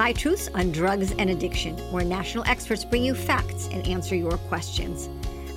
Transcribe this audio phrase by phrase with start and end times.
[0.00, 4.38] High Truths on Drugs and Addiction, where national experts bring you facts and answer your
[4.48, 5.10] questions.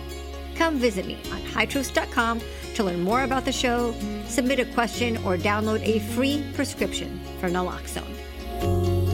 [0.56, 2.42] Come visit me on hightruths.com
[2.76, 3.94] to learn more about the show,
[4.28, 9.14] submit a question, or download a free prescription for naloxone.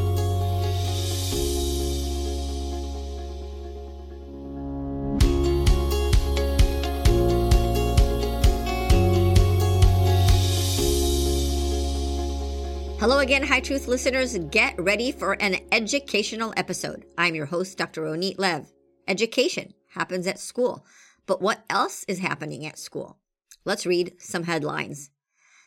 [12.99, 14.37] Hello again, High Truth listeners.
[14.51, 17.05] Get ready for an educational episode.
[17.17, 18.01] I'm your host, Dr.
[18.01, 18.67] Ronit Lev.
[19.07, 20.85] Education happens at school,
[21.29, 23.19] but what else is happening at school?
[23.63, 25.11] Let's read some headlines.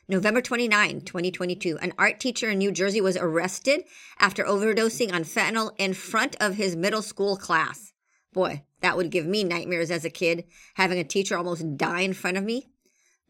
[0.09, 3.85] November 29, 2022, an art teacher in New Jersey was arrested
[4.19, 7.93] after overdosing on fentanyl in front of his middle school class.
[8.33, 12.13] Boy, that would give me nightmares as a kid, having a teacher almost die in
[12.13, 12.67] front of me.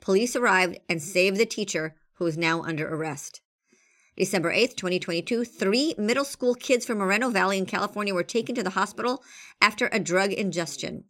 [0.00, 3.42] Police arrived and saved the teacher, who is now under arrest.
[4.17, 8.62] December 8th, 2022, three middle school kids from Moreno Valley in California were taken to
[8.62, 9.22] the hospital
[9.61, 11.05] after a drug ingestion.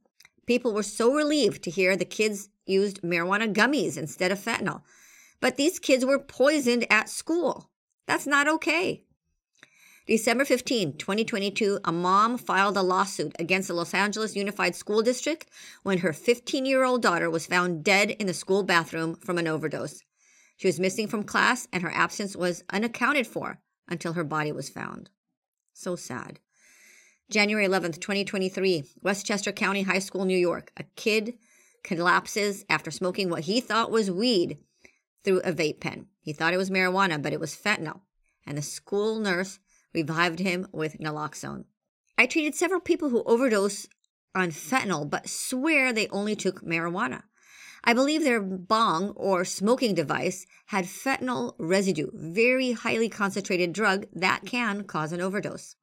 [0.46, 4.82] People were so relieved to hear the kids used marijuana gummies instead of fentanyl.
[5.40, 7.70] But these kids were poisoned at school.
[8.06, 9.04] That's not okay.
[10.06, 15.48] December 15, 2022, a mom filed a lawsuit against the Los Angeles Unified School District
[15.84, 19.46] when her 15 year old daughter was found dead in the school bathroom from an
[19.46, 20.02] overdose.
[20.56, 24.68] She was missing from class, and her absence was unaccounted for until her body was
[24.68, 25.08] found.
[25.72, 26.40] So sad.
[27.30, 30.70] January 11th, 2023, Westchester County High School, New York.
[30.76, 31.38] A kid
[31.82, 34.58] collapses after smoking what he thought was weed
[35.24, 36.06] through a vape pen.
[36.20, 38.00] He thought it was marijuana, but it was fentanyl,
[38.46, 39.58] and the school nurse
[39.94, 41.64] revived him with naloxone.
[42.18, 43.86] I treated several people who overdose
[44.34, 47.22] on fentanyl, but swear they only took marijuana.
[47.84, 54.44] I believe their bong or smoking device had fentanyl residue, very highly concentrated drug that
[54.44, 55.76] can cause an overdose.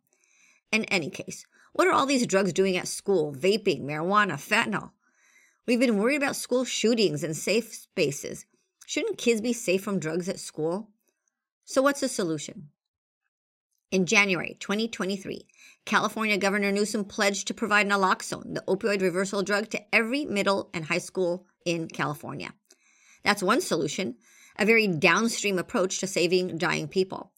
[0.72, 3.34] In any case, what are all these drugs doing at school?
[3.34, 4.92] Vaping, marijuana, fentanyl.
[5.66, 8.46] We've been worried about school shootings and safe spaces.
[8.86, 10.90] Shouldn't kids be safe from drugs at school?
[11.66, 12.70] So, what's the solution?
[13.92, 15.48] In January 2023,
[15.86, 20.86] California Governor Newsom pledged to provide naloxone, the opioid reversal drug, to every middle and
[20.86, 22.54] high school in California.
[23.24, 24.16] That's one solution,
[24.58, 27.32] a very downstream approach to saving dying people.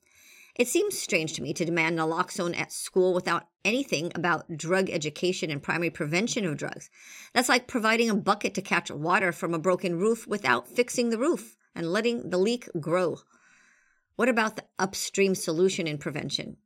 [0.56, 5.50] It seems strange to me to demand naloxone at school without anything about drug education
[5.50, 6.89] and primary prevention of drugs.
[7.34, 11.17] That's like providing a bucket to catch water from a broken roof without fixing the
[11.17, 13.19] roof and letting the leak grow.
[14.17, 16.57] What about the upstream solution in prevention?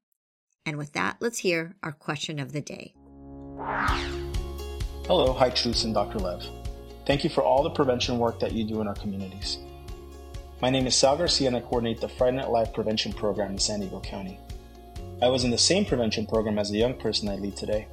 [0.66, 2.96] And with that, let's hear our question of the day.
[5.06, 6.17] Hello, High Truths and Dr.
[6.17, 6.44] Lev.
[7.06, 9.59] Thank you for all the prevention work that you do in our communities.
[10.62, 13.60] My name is Sal Garcia and I coordinate the Friday Night Live Prevention Program in
[13.60, 14.40] San Diego County.
[15.22, 17.88] I was in the same prevention program as the young person I lead today.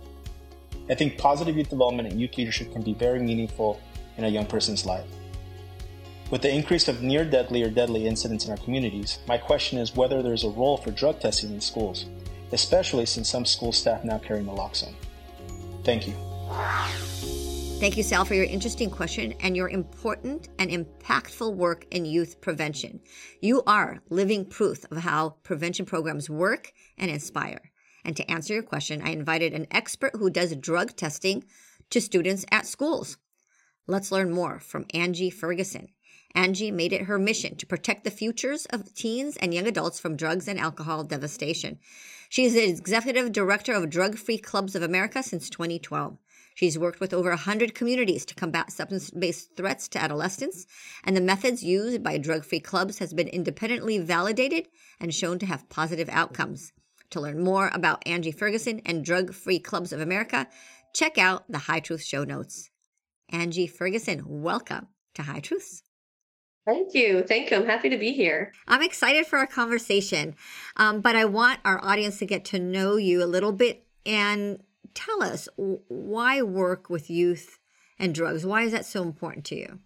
[0.89, 3.81] I think positive youth development and youth leadership can be very meaningful
[4.17, 5.09] in a young person's life.
[6.31, 9.97] With the increase of near deadly or deadly incidents in our communities, my question is
[9.97, 12.07] whether there is a role for drug testing in schools,
[12.53, 14.95] especially since some school staff now carry naloxone.
[15.83, 16.15] Thank you.
[17.83, 22.41] Thank you, Sal, for your interesting question and your important and impactful work in youth
[22.41, 23.01] prevention.
[23.41, 27.73] You are living proof of how prevention programs work and inspire.
[28.05, 31.43] And to answer your question, I invited an expert who does drug testing
[31.91, 33.17] to students at schools.
[33.89, 35.89] Let's learn more from Angie Ferguson.
[36.37, 40.15] Angie made it her mission to protect the futures of teens and young adults from
[40.15, 41.81] drugs and alcohol devastation.
[42.29, 46.17] She is the executive director of Drug Free Clubs of America since 2012.
[46.55, 50.67] She's worked with over 100 communities to combat substance based threats to adolescents,
[51.05, 54.69] and the methods used by drug free clubs has been independently validated
[55.01, 56.73] and shown to have positive outcomes.
[57.11, 60.49] To learn more about Angie Ferguson and Drug Free Clubs of America,
[60.95, 62.71] check out the High Truth show notes.
[63.29, 64.89] Angie Ferguson, welcome.
[65.15, 65.83] to High Truths.
[66.67, 67.23] Thank you.
[67.23, 67.57] Thank you.
[67.59, 68.53] I'm happy to be here.
[68.69, 70.37] I'm excited for our conversation,
[70.77, 74.63] um, but I want our audience to get to know you a little bit and
[74.95, 77.59] tell us why work with youth
[77.99, 78.45] and drugs?
[78.45, 79.79] Why is that so important to you?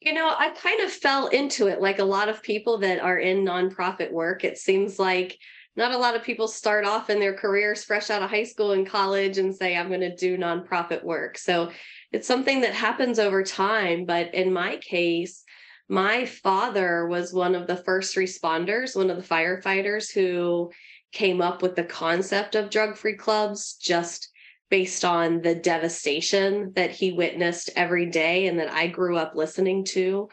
[0.00, 3.18] You know, I kind of fell into it like a lot of people that are
[3.18, 4.44] in nonprofit work.
[4.44, 5.36] It seems like
[5.76, 8.72] not a lot of people start off in their careers fresh out of high school
[8.72, 11.38] and college and say, I'm going to do nonprofit work.
[11.38, 11.70] So
[12.12, 14.04] it's something that happens over time.
[14.04, 15.44] But in my case,
[15.88, 20.70] my father was one of the first responders, one of the firefighters who
[21.12, 24.30] came up with the concept of drug free clubs just
[24.70, 29.84] based on the devastation that he witnessed every day and that I grew up listening
[29.86, 30.28] to.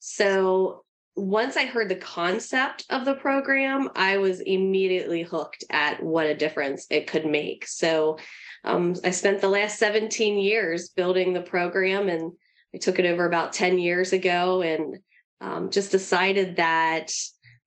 [0.00, 0.84] So
[1.16, 6.36] once I heard the concept of the program, I was immediately hooked at what a
[6.36, 7.66] difference it could make.
[7.66, 8.18] So
[8.64, 12.32] um, I spent the last 17 years building the program and
[12.74, 14.98] I took it over about 10 years ago and
[15.40, 17.12] um, just decided that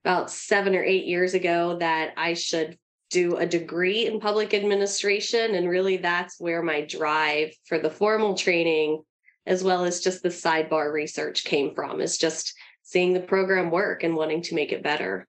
[0.03, 2.77] about seven or eight years ago that I should
[3.09, 5.55] do a degree in public administration.
[5.55, 9.03] And really, that's where my drive for the formal training,
[9.45, 14.03] as well as just the sidebar research, came from, is just seeing the program work
[14.03, 15.27] and wanting to make it better.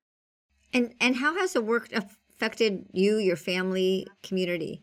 [0.72, 4.82] And, and how has the work affected you, your family, community?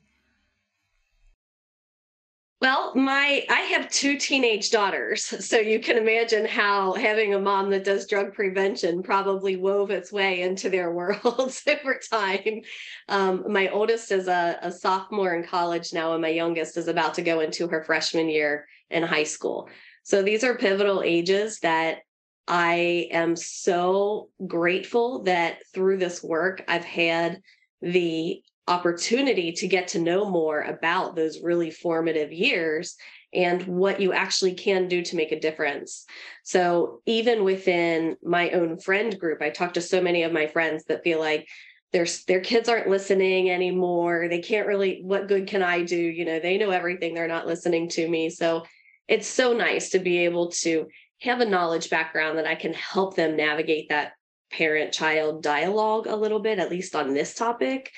[2.62, 7.72] Well, my I have two teenage daughters, so you can imagine how having a mom
[7.72, 12.62] that does drug prevention probably wove its way into their worlds over time.
[13.10, 17.16] Um, my oldest is a, a sophomore in college now, and my youngest is about
[17.16, 19.68] to go into her freshman year in high school.
[20.04, 22.00] So these are pivotal ages that
[22.48, 27.42] I am so grateful that through this work I've had
[27.82, 32.96] the opportunity to get to know more about those really formative years
[33.34, 36.06] and what you actually can do to make a difference.
[36.44, 40.84] So, even within my own friend group, I talk to so many of my friends
[40.86, 41.48] that feel like
[41.94, 44.28] their their kids aren't listening anymore.
[44.30, 45.98] They can't really what good can I do?
[45.98, 48.30] You know, they know everything, they're not listening to me.
[48.30, 48.66] So,
[49.08, 50.88] it's so nice to be able to
[51.22, 54.14] have a knowledge background that I can help them navigate that
[54.52, 57.92] parent child dialogue a little bit at least on this topic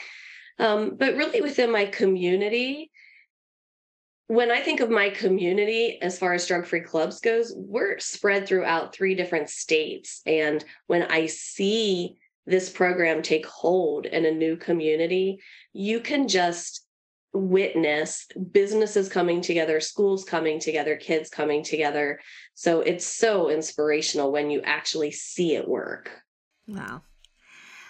[0.59, 2.91] um, but really within my community,
[4.27, 8.47] when I think of my community as far as drug free clubs goes, we're spread
[8.47, 10.21] throughout three different states.
[10.25, 12.15] And when I see
[12.45, 15.39] this program take hold in a new community,
[15.71, 16.85] you can just
[17.33, 22.19] witness businesses coming together, schools coming together, kids coming together.
[22.53, 26.11] So it's so inspirational when you actually see it work.
[26.67, 27.01] Wow.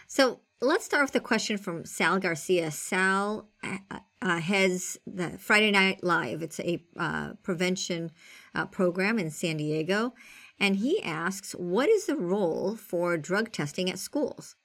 [0.07, 2.71] So let's start with the question from Sal Garcia.
[2.71, 6.41] Sal uh, uh, has the Friday Night Live.
[6.41, 8.11] It's a uh, prevention
[8.55, 10.13] uh, program in San Diego.
[10.59, 14.55] And he asks, what is the role for drug testing at schools?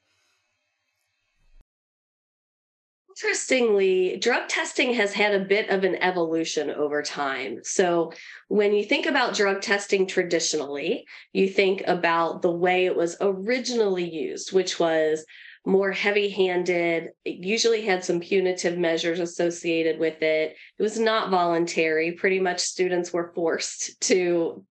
[3.10, 7.58] Interestingly, drug testing has had a bit of an evolution over time.
[7.64, 8.12] So,
[8.46, 14.08] when you think about drug testing traditionally, you think about the way it was originally
[14.08, 15.24] used, which was
[15.68, 17.10] more heavy handed.
[17.26, 20.56] It usually had some punitive measures associated with it.
[20.78, 22.12] It was not voluntary.
[22.12, 24.64] Pretty much students were forced to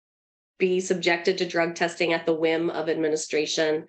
[0.59, 3.85] be subjected to drug testing at the whim of administration.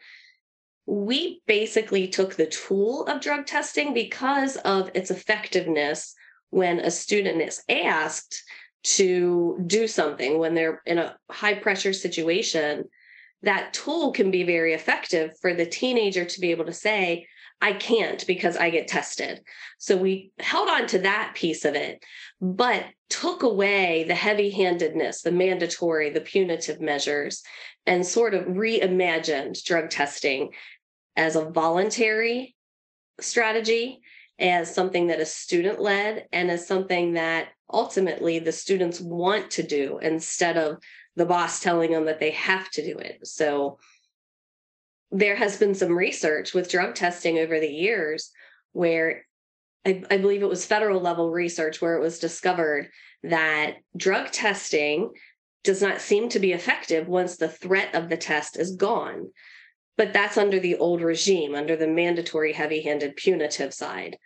[0.86, 6.14] We basically took the tool of drug testing because of its effectiveness
[6.50, 8.44] when a student is asked
[8.84, 12.84] to do something when they're in a high pressure situation
[13.44, 17.27] that tool can be very effective for the teenager to be able to say,
[17.62, 19.41] I can't because I get tested.
[19.77, 22.03] So we held on to that piece of it,
[22.39, 27.41] but took away the heavy handedness, the mandatory, the punitive measures,
[27.86, 30.51] and sort of reimagined drug testing
[31.15, 32.56] as a voluntary
[33.20, 34.01] strategy,
[34.38, 39.63] as something that is student led, and as something that ultimately the students want to
[39.63, 40.77] do instead of
[41.18, 43.28] the boss telling them that they have to do it.
[43.28, 43.80] So
[45.12, 48.32] there has been some research with drug testing over the years
[48.72, 49.26] where
[49.86, 52.90] I, I, believe it was federal level research where it was discovered
[53.24, 55.12] that drug testing
[55.64, 59.32] does not seem to be effective once the threat of the test is gone.
[59.98, 64.18] But that's under the old regime, under the mandatory heavy handed punitive side.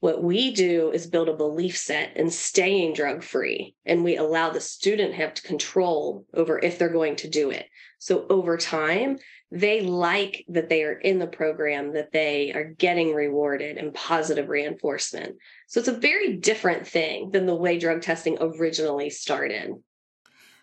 [0.00, 4.50] What we do is build a belief set in staying drug free, and we allow
[4.50, 7.66] the student have control over if they're going to do it.
[7.98, 9.18] So over time,
[9.50, 14.48] they like that they are in the program, that they are getting rewarded and positive
[14.48, 15.36] reinforcement.
[15.66, 19.72] So it's a very different thing than the way drug testing originally started.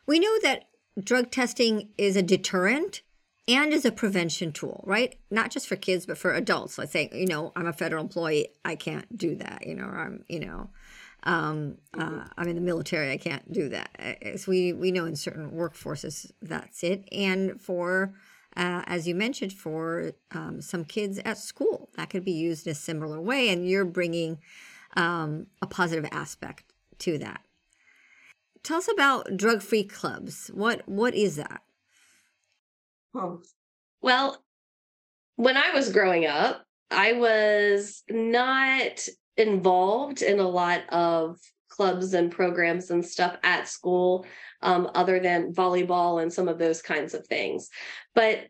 [0.06, 0.66] We know that
[1.04, 3.02] drug testing is a deterrent
[3.48, 5.16] and is a prevention tool, right?
[5.30, 6.78] Not just for kids, but for adults.
[6.78, 10.00] Let's say, you know, I'm a federal employee, I can't do that, you know, or
[10.00, 10.70] I'm, you know,
[11.24, 13.90] um, uh, I'm in the military, I can't do that.
[14.22, 17.08] As we, we know in certain workforces, that's it.
[17.12, 18.14] And for,
[18.58, 22.72] uh, as you mentioned, for um, some kids at school, that could be used in
[22.72, 23.50] a similar way.
[23.50, 24.40] And you're bringing
[24.96, 27.42] um, a positive aspect to that.
[28.64, 30.50] Tell us about drug-free clubs.
[30.54, 31.62] What what is that?
[34.02, 34.44] Well,
[35.36, 39.08] when I was growing up, I was not
[39.38, 44.26] involved in a lot of clubs and programs and stuff at school,
[44.62, 47.70] um, other than volleyball and some of those kinds of things.
[48.14, 48.48] But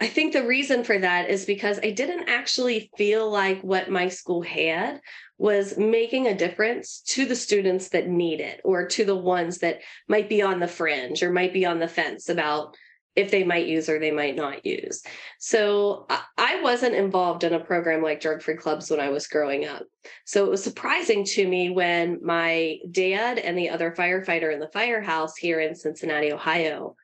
[0.00, 4.08] I think the reason for that is because I didn't actually feel like what my
[4.08, 5.00] school had
[5.38, 9.80] was making a difference to the students that need it or to the ones that
[10.08, 12.76] might be on the fringe or might be on the fence about
[13.16, 15.02] if they might use or they might not use.
[15.38, 16.06] So
[16.36, 19.84] I wasn't involved in a program like drug free clubs when I was growing up.
[20.24, 24.70] So it was surprising to me when my dad and the other firefighter in the
[24.72, 26.96] firehouse here in Cincinnati, Ohio,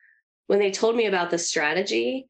[0.47, 2.27] when they told me about the strategy,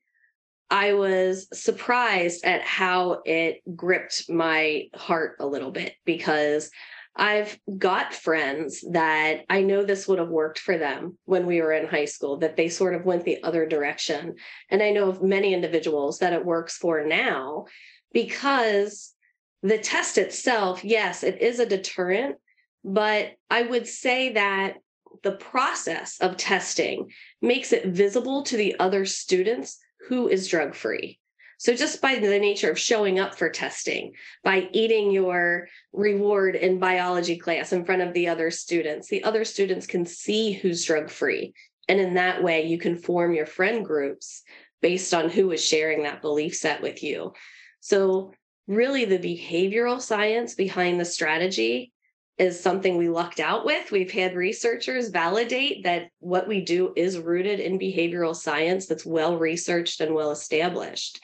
[0.70, 6.70] I was surprised at how it gripped my heart a little bit because
[7.16, 11.74] I've got friends that I know this would have worked for them when we were
[11.74, 14.36] in high school, that they sort of went the other direction.
[14.70, 17.66] And I know of many individuals that it works for now
[18.14, 19.14] because
[19.62, 22.38] the test itself, yes, it is a deterrent,
[22.84, 24.76] but I would say that
[25.24, 29.78] the process of testing makes it visible to the other students
[30.08, 31.20] who is drug free.
[31.62, 34.14] So just by the nature of showing up for testing,
[34.44, 39.46] by eating your reward in biology class in front of the other students, the other
[39.46, 41.54] students can see who's drug free.
[41.88, 44.42] And in that way, you can form your friend groups
[44.82, 47.34] based on who is sharing that belief set with you.
[47.80, 48.34] So,
[48.66, 51.94] really, the behavioral science behind the strategy
[52.40, 53.92] is something we lucked out with.
[53.92, 59.38] We've had researchers validate that what we do is rooted in behavioral science that's well
[59.38, 61.22] researched and well established.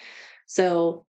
[0.47, 1.05] So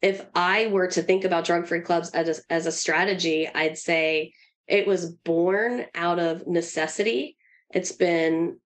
[0.00, 3.76] if I were to think about drug free clubs as a, as a strategy, I'd
[3.76, 4.32] say
[4.66, 7.36] it was born out of necessity.
[7.72, 8.58] It's been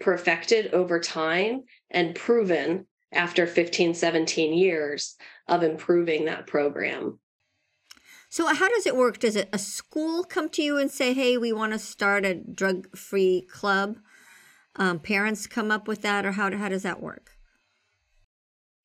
[0.00, 5.16] perfected over time and proven after 15, 17 years
[5.46, 7.18] of improving that program.
[8.28, 9.18] So, how does it work?
[9.18, 12.34] Does it, a school come to you and say, hey, we want to start a
[12.34, 13.98] drug free club?
[14.76, 17.29] Um, parents come up with that, or how, how does that work?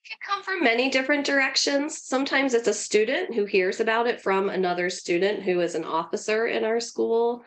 [0.07, 2.01] Can come from many different directions.
[2.03, 6.45] Sometimes it's a student who hears about it from another student who is an officer
[6.47, 7.43] in our school,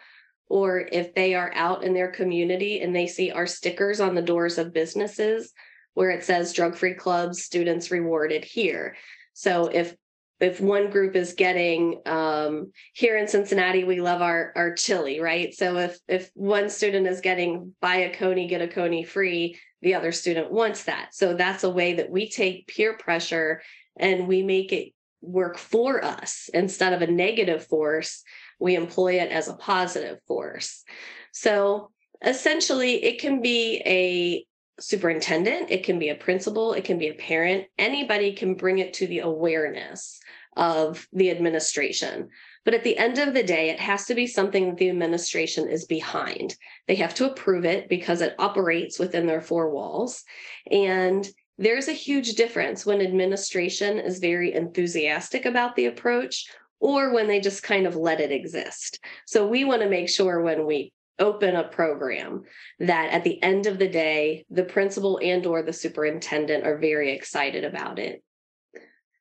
[0.49, 4.23] or if they are out in their community and they see our stickers on the
[4.23, 5.53] doors of businesses
[5.95, 8.97] where it says drug free clubs, students rewarded here.
[9.33, 9.95] So if
[10.41, 15.53] if one group is getting um, here in Cincinnati, we love our our chili, right?
[15.53, 19.95] So if if one student is getting buy a coney get a coney free, the
[19.95, 21.15] other student wants that.
[21.15, 23.63] So that's a way that we take peer pressure
[23.99, 28.23] and we make it work for us instead of a negative force.
[28.59, 30.85] We employ it as a positive force.
[31.33, 31.91] So
[32.25, 34.45] essentially, it can be a
[34.81, 37.67] superintendent, it can be a principal, it can be a parent.
[37.79, 40.21] Anybody can bring it to the awareness
[40.57, 42.29] of the administration.
[42.69, 45.71] But at the end of the day, it has to be something that the administration
[45.71, 46.55] is behind.
[46.87, 50.23] They have to approve it because it operates within their four walls.
[50.71, 56.45] And there's a huge difference when administration is very enthusiastic about the approach
[56.79, 59.03] or when they just kind of let it exist.
[59.27, 62.43] So we want to make sure when we open a program
[62.81, 67.13] that at the end of the day the principal and or the superintendent are very
[67.13, 68.23] excited about it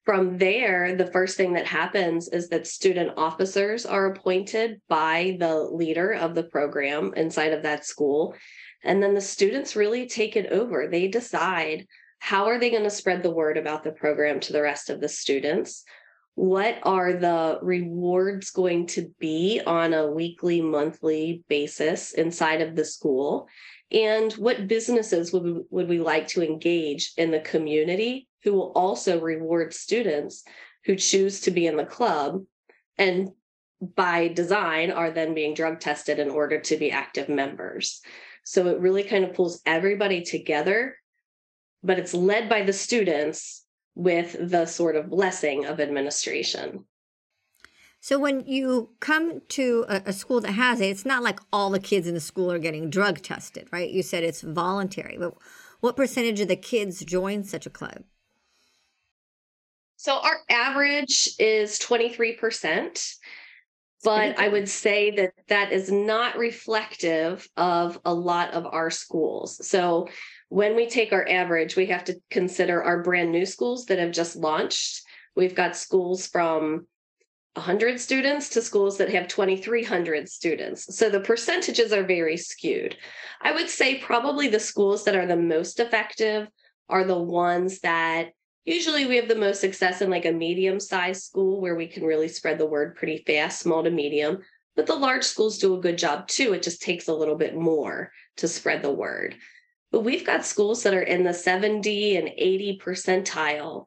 [0.08, 5.54] from there the first thing that happens is that student officers are appointed by the
[5.54, 8.34] leader of the program inside of that school.
[8.86, 10.88] And then the students really take it over.
[10.88, 11.88] They decide
[12.20, 15.02] how are they going to spread the word about the program to the rest of
[15.02, 15.84] the students?
[16.36, 22.86] What are the rewards going to be on a weekly, monthly basis inside of the
[22.86, 23.50] school?
[23.92, 28.72] And what businesses would we, would we like to engage in the community who will
[28.74, 30.44] also reward students
[30.86, 32.44] who choose to be in the club
[32.98, 33.30] and
[33.82, 38.02] by design are then being drug tested in order to be active members.
[38.44, 40.96] So it really kind of pulls everybody together,
[41.84, 46.86] but it's led by the students with the sort of blessing of administration.
[48.00, 51.80] So when you come to a, school that has it, it's not like all the
[51.80, 53.90] kids in the school are getting drug tested, right?
[53.90, 55.34] You said it's voluntary, but
[55.82, 58.04] what percentage of the kids join such a club?
[59.98, 63.16] So our average is 23%,
[64.04, 69.68] but I would say that that is not reflective of a lot of our schools.
[69.68, 70.08] So
[70.50, 74.12] when we take our average, we have to consider our brand new schools that have
[74.12, 75.02] just launched.
[75.36, 76.86] We've got schools from
[77.56, 80.96] 100 students to schools that have 2,300 students.
[80.96, 82.96] So the percentages are very skewed.
[83.42, 86.48] I would say probably the schools that are the most effective
[86.88, 88.30] are the ones that
[88.68, 92.04] usually we have the most success in like a medium sized school where we can
[92.04, 94.40] really spread the word pretty fast, small to medium.
[94.76, 96.54] But the large schools do a good job too.
[96.54, 99.36] It just takes a little bit more to spread the word.
[99.92, 103.86] But we've got schools that are in the 70 and 80 percentile.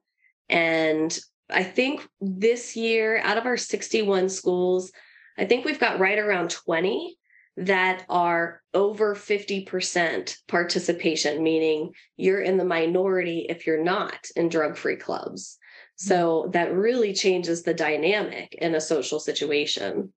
[0.48, 1.16] And
[1.50, 4.90] I think this year, out of our 61 schools,
[5.36, 7.18] I think we've got right around 20
[7.60, 14.76] that are over 50% participation, meaning you're in the minority if you're not in drug
[14.76, 15.58] free clubs.
[15.96, 16.50] So mm-hmm.
[16.52, 20.12] that really changes the dynamic in a social situation.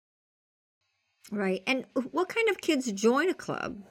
[1.32, 1.62] Right.
[1.68, 3.84] And what kind of kids join a club?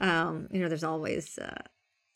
[0.00, 1.62] Um, you know, there's always uh,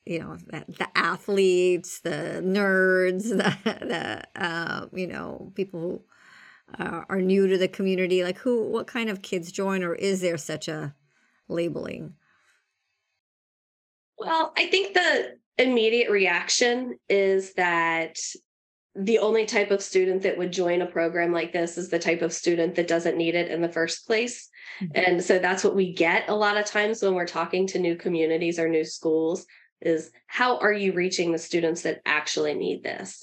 [0.07, 6.03] you know the, the athletes the nerds the, the uh, you know people who
[6.79, 10.21] uh, are new to the community like who what kind of kids join or is
[10.21, 10.95] there such a
[11.49, 12.15] labeling
[14.19, 18.19] well i think the immediate reaction is that
[18.99, 22.23] the only type of student that would join a program like this is the type
[22.23, 24.49] of student that doesn't need it in the first place.
[24.81, 24.93] Mm-hmm.
[24.95, 27.97] And so that's what we get a lot of times when we're talking to new
[27.97, 29.45] communities or new schools
[29.83, 33.23] is how are you reaching the students that actually need this?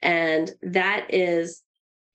[0.00, 1.62] And that is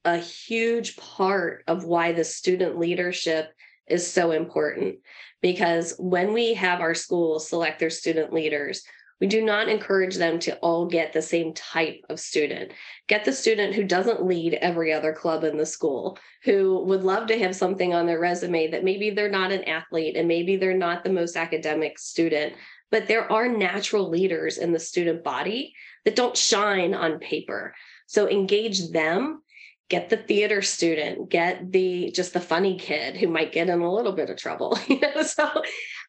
[0.05, 3.51] a huge part of why the student leadership
[3.87, 4.97] is so important.
[5.41, 8.83] Because when we have our schools select their student leaders,
[9.21, 12.73] we do not encourage them to all get the same type of student.
[13.07, 17.27] Get the student who doesn't lead every other club in the school, who would love
[17.27, 20.77] to have something on their resume that maybe they're not an athlete and maybe they're
[20.77, 22.53] not the most academic student,
[22.91, 27.73] but there are natural leaders in the student body that don't shine on paper.
[28.07, 29.41] So engage them,
[29.89, 33.93] get the theater student, get the just the funny kid who might get in a
[33.93, 34.77] little bit of trouble.
[34.87, 35.49] you know, so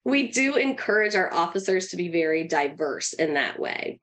[0.05, 4.01] we do encourage our officers to be very diverse in that way.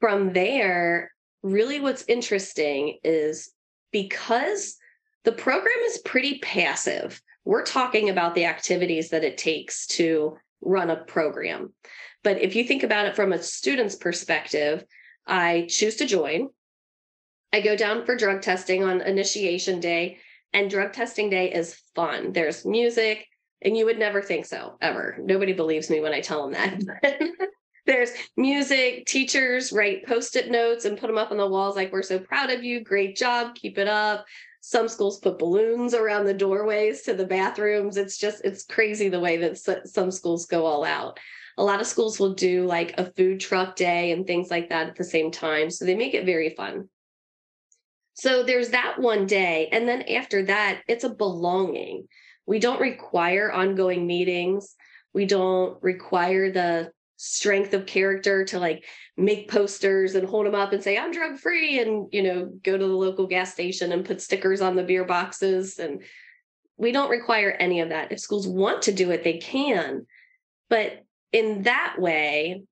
[0.00, 1.10] From there,
[1.42, 3.50] really what's interesting is
[3.92, 4.76] because
[5.24, 7.20] the program is pretty passive.
[7.44, 11.72] We're talking about the activities that it takes to run a program.
[12.22, 14.84] But if you think about it from a student's perspective,
[15.26, 16.48] I choose to join.
[17.52, 20.18] I go down for drug testing on initiation day,
[20.52, 22.32] and drug testing day is fun.
[22.32, 23.26] There's music,
[23.60, 25.18] and you would never think so, ever.
[25.20, 27.20] Nobody believes me when I tell them that.
[27.86, 31.92] There's music, teachers write post it notes and put them up on the walls like,
[31.92, 32.82] we're so proud of you.
[32.82, 33.56] Great job.
[33.56, 34.24] Keep it up.
[34.60, 37.96] Some schools put balloons around the doorways to the bathrooms.
[37.96, 41.18] It's just, it's crazy the way that some schools go all out.
[41.58, 44.86] A lot of schools will do like a food truck day and things like that
[44.86, 45.68] at the same time.
[45.68, 46.88] So they make it very fun.
[48.14, 49.68] So there's that one day.
[49.72, 52.08] And then after that, it's a belonging.
[52.46, 54.74] We don't require ongoing meetings.
[55.14, 58.84] We don't require the strength of character to like
[59.16, 62.76] make posters and hold them up and say i'm drug free and you know go
[62.76, 66.02] to the local gas station and put stickers on the beer boxes and
[66.78, 70.04] we don't require any of that if schools want to do it they can
[70.68, 72.64] but in that way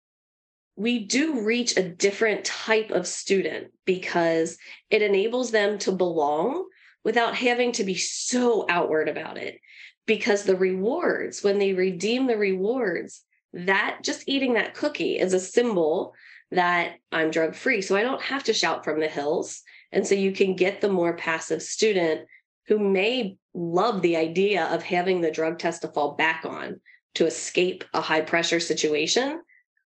[0.81, 4.57] we do reach a different type of student because
[4.89, 6.67] it enables them to belong
[7.05, 9.61] without having to be so outward about it
[10.07, 15.39] because the rewards when they redeem the rewards that just eating that cookie is a
[15.41, 16.15] symbol
[16.51, 17.83] that I'm drug free.
[17.83, 19.61] So I don't have to shout from the hills.
[19.93, 22.23] And so you can get the more passive student
[22.69, 26.81] who may love the idea of having the drug test to fall back on
[27.17, 29.43] to escape a high pressure situation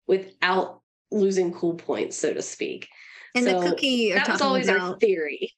[0.08, 0.79] without
[1.10, 2.88] losing cool points, so to speak.
[3.34, 5.52] And so the cookie that was always about, our theory.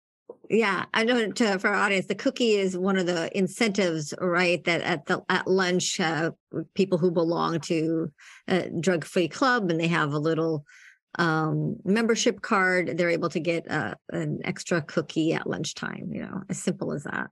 [0.51, 4.63] Yeah, I know to, for our audience, the cookie is one of the incentives, right?
[4.65, 6.33] That at the at lunch, uh,
[6.75, 8.13] people who belong to
[8.49, 10.65] a drug free club and they have a little
[11.19, 16.11] um, membership card, they're able to get uh, an extra cookie at lunchtime.
[16.13, 17.31] You know, as simple as that.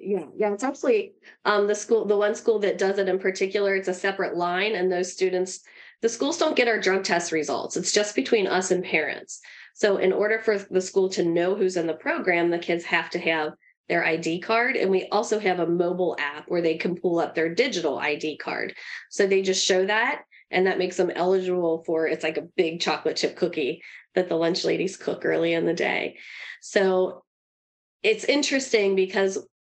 [0.00, 2.04] Yeah, yeah, it's absolutely um, the school.
[2.04, 5.60] The one school that does it in particular, it's a separate line, and those students,
[6.04, 7.78] the schools don't get our drug test results.
[7.78, 9.40] It's just between us and parents.
[9.72, 13.08] So, in order for the school to know who's in the program, the kids have
[13.10, 13.54] to have
[13.88, 14.76] their ID card.
[14.76, 18.36] And we also have a mobile app where they can pull up their digital ID
[18.36, 18.74] card.
[19.08, 22.82] So they just show that, and that makes them eligible for it's like a big
[22.82, 23.82] chocolate chip cookie
[24.14, 26.18] that the lunch ladies cook early in the day.
[26.60, 27.24] So
[28.02, 29.38] it's interesting because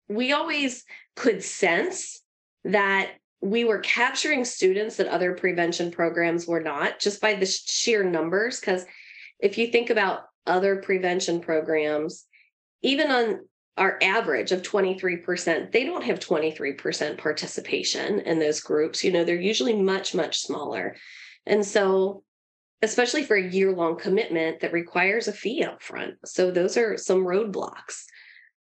[0.09, 0.85] we always
[1.15, 2.19] could sense
[2.63, 3.11] that
[3.45, 8.59] we were capturing students that other prevention programs were not just by the sheer numbers.
[8.59, 8.85] Because
[9.39, 12.25] if you think about other prevention programs,
[12.81, 13.41] even on
[13.77, 19.03] our average of 23%, they don't have 23% participation in those groups.
[19.03, 20.95] You know, they're usually much, much smaller.
[21.45, 22.23] And so,
[22.81, 26.15] especially for a year long commitment that requires a fee up front.
[26.25, 28.05] So, those are some roadblocks.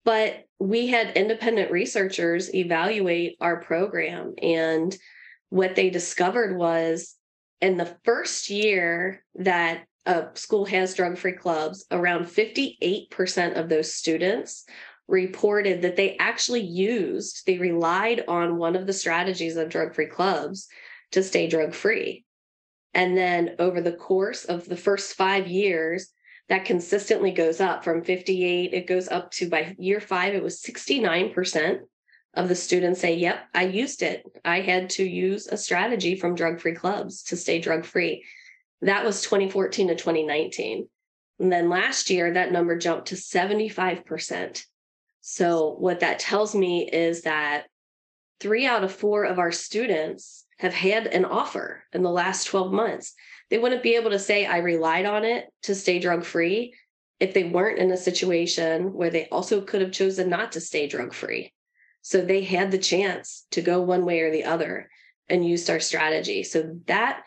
[0.05, 4.95] But we had independent researchers evaluate our program, and
[5.49, 7.15] what they discovered was
[7.61, 13.93] in the first year that a school has drug free clubs, around 58% of those
[13.93, 14.65] students
[15.07, 20.05] reported that they actually used, they relied on one of the strategies of drug free
[20.05, 20.67] clubs
[21.11, 22.23] to stay drug free.
[22.93, 26.09] And then over the course of the first five years,
[26.49, 30.61] that consistently goes up from 58 it goes up to by year 5 it was
[30.61, 31.79] 69%
[32.35, 34.23] of the students say yep i used it.
[34.43, 38.25] I had to use a strategy from drug free clubs to stay drug free
[38.81, 40.87] that was 2014 to 2019
[41.39, 44.65] and then last year that number jumped to 75%
[45.21, 47.65] so what that tells me is that
[48.39, 52.71] 3 out of 4 of our students have had an offer in the last 12
[52.71, 53.13] months
[53.49, 56.73] they wouldn't be able to say, I relied on it to stay drug free
[57.19, 60.87] if they weren't in a situation where they also could have chosen not to stay
[60.87, 61.53] drug free.
[62.01, 64.89] So they had the chance to go one way or the other
[65.27, 66.43] and used our strategy.
[66.43, 67.23] So that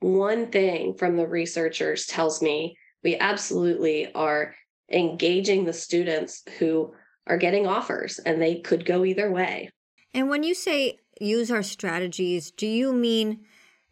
[0.00, 4.54] one thing from the researchers tells me we absolutely are
[4.90, 6.94] engaging the students who
[7.26, 9.70] are getting offers and they could go either way.
[10.14, 13.40] And when you say use our strategies, do you mean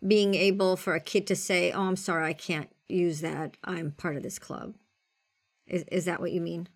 [0.06, 3.56] being able for a kid to say, "Oh, I'm sorry, I can't use that.
[3.64, 4.74] I'm part of this club."
[5.66, 6.68] Is is that what you mean?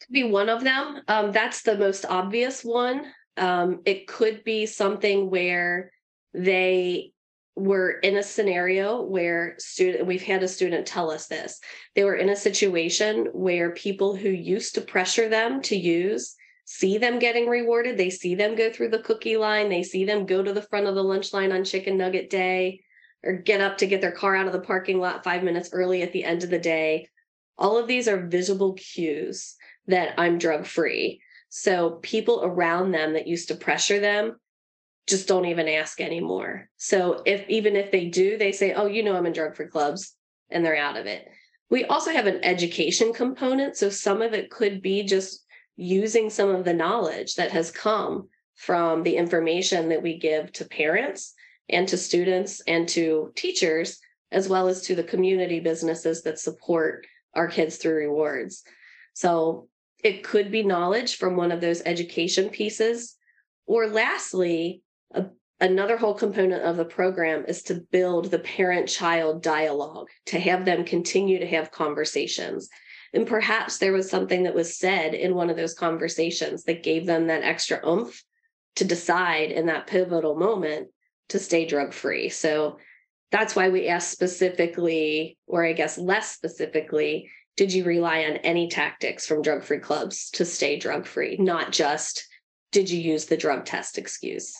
[0.00, 1.02] To be one of them.
[1.08, 3.06] Um, that's the most obvious one.
[3.36, 5.92] Um, it could be something where
[6.34, 7.12] they
[7.54, 11.60] were in a scenario where student we've had a student tell us this
[11.94, 16.98] they were in a situation where people who used to pressure them to use see
[16.98, 17.96] them getting rewarded.
[17.96, 19.68] They see them go through the cookie line.
[19.68, 22.82] They see them go to the front of the lunch line on chicken nugget day
[23.24, 26.02] or get up to get their car out of the parking lot five minutes early
[26.02, 27.08] at the end of the day.
[27.58, 29.54] All of these are visible cues
[29.86, 31.20] that I'm drug free.
[31.48, 34.36] So people around them that used to pressure them
[35.06, 36.68] just don't even ask anymore.
[36.76, 39.66] So if even if they do, they say, "Oh, you know I'm in drug free
[39.66, 40.16] clubs,"
[40.48, 41.26] and they're out of it.
[41.70, 45.44] We also have an education component, so some of it could be just
[45.76, 50.64] using some of the knowledge that has come from the information that we give to
[50.64, 51.34] parents
[51.68, 53.98] and to students and to teachers,
[54.30, 58.62] as well as to the community businesses that support our kids through rewards.
[59.14, 59.68] So
[60.02, 63.16] it could be knowledge from one of those education pieces.
[63.66, 64.82] Or lastly,
[65.14, 65.26] a,
[65.60, 70.64] another whole component of the program is to build the parent child dialogue, to have
[70.64, 72.68] them continue to have conversations.
[73.14, 77.06] And perhaps there was something that was said in one of those conversations that gave
[77.06, 78.22] them that extra oomph
[78.76, 80.88] to decide in that pivotal moment
[81.28, 82.28] to stay drug free.
[82.28, 82.78] So
[83.30, 88.68] that's why we asked specifically, or I guess less specifically, did you rely on any
[88.68, 92.26] tactics from drug free clubs to stay drug free, not just
[92.70, 94.54] did you use the drug test excuse?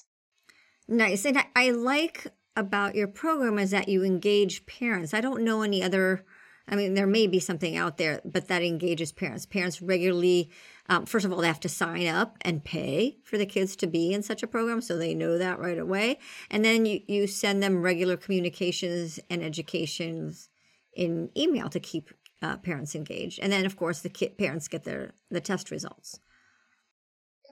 [0.87, 1.25] Nice.
[1.25, 5.15] And I, like about your program is that you engage parents.
[5.15, 6.25] I don't know any other
[6.69, 9.47] I mean, there may be something out there, but that engages parents.
[9.47, 10.51] Parents regularly,
[10.89, 13.87] um, first of all, they have to sign up and pay for the kids to
[13.87, 16.19] be in such a program, so they know that right away.
[16.51, 20.49] And then you, you send them regular communications and educations
[20.95, 22.11] in email to keep
[22.43, 23.41] uh, parents engaged.
[23.43, 26.19] And then, of course, the kid, parents get their the test results.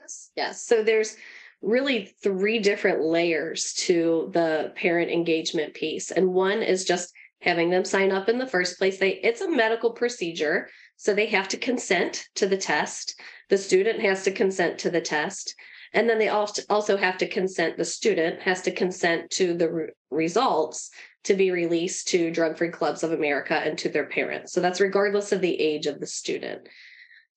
[0.00, 0.62] Yes, yes.
[0.66, 1.16] So there's
[1.62, 7.84] really three different layers to the parent engagement piece, and one is just having them
[7.84, 8.98] sign up in the first place.
[8.98, 13.20] They it's a medical procedure, so they have to consent to the test.
[13.48, 15.54] The student has to consent to the test.
[15.92, 19.88] And then they also have to consent, the student has to consent to the re-
[20.10, 20.90] results
[21.24, 24.52] to be released to Drug Free Clubs of America and to their parents.
[24.52, 26.68] So that's regardless of the age of the student.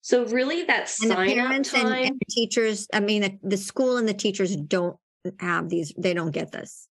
[0.01, 1.93] So really that sign up time.
[1.93, 4.97] And, and teachers, I mean, the, the school and the teachers don't
[5.39, 6.87] have these, they don't get this.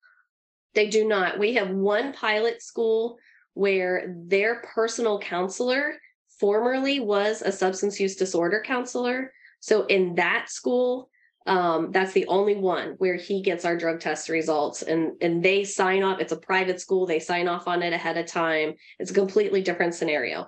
[0.76, 1.38] They do not.
[1.38, 3.18] We have one pilot school
[3.54, 5.94] where their personal counselor
[6.38, 9.32] formerly was a substance use disorder counselor.
[9.60, 11.08] So in that school,
[11.46, 15.64] um, that's the only one where he gets our drug test results and and they
[15.64, 19.12] sign off it's a private school they sign off on it ahead of time it's
[19.12, 20.44] a completely different scenario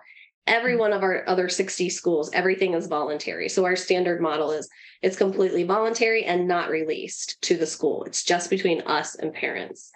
[0.48, 0.80] every mm.
[0.80, 4.68] one of our other 60 schools everything is voluntary so our standard model is
[5.00, 9.92] it's completely voluntary and not released to the school it's just between us and parents.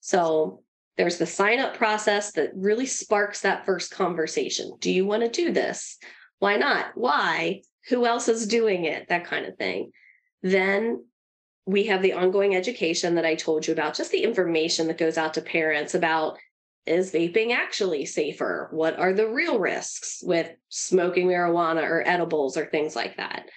[0.00, 0.62] So
[0.96, 4.72] there's the sign up process that really sparks that first conversation.
[4.80, 5.98] Do you want to do this?
[6.38, 6.92] Why not?
[6.94, 7.62] Why?
[7.88, 9.08] Who else is doing it?
[9.08, 9.92] That kind of thing.
[10.42, 11.04] Then
[11.66, 15.16] we have the ongoing education that I told you about, just the information that goes
[15.16, 16.38] out to parents about
[16.86, 18.68] is vaping actually safer?
[18.72, 23.48] What are the real risks with smoking marijuana or edibles or things like that?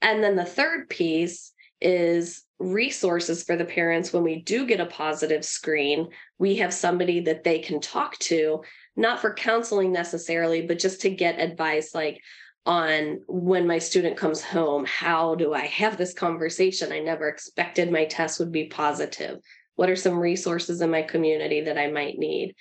[0.00, 4.86] And then the third piece is resources for the parents when we do get a
[4.86, 6.08] positive screen.
[6.38, 8.62] We have somebody that they can talk to,
[8.96, 12.20] not for counseling necessarily, but just to get advice like,
[12.64, 16.92] on when my student comes home how do i have this conversation?
[16.92, 19.38] I never expected my test would be positive.
[19.74, 22.54] What are some resources in my community that i might need?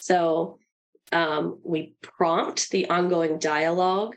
[0.00, 0.58] So
[1.12, 4.16] um, we prompt the ongoing dialogue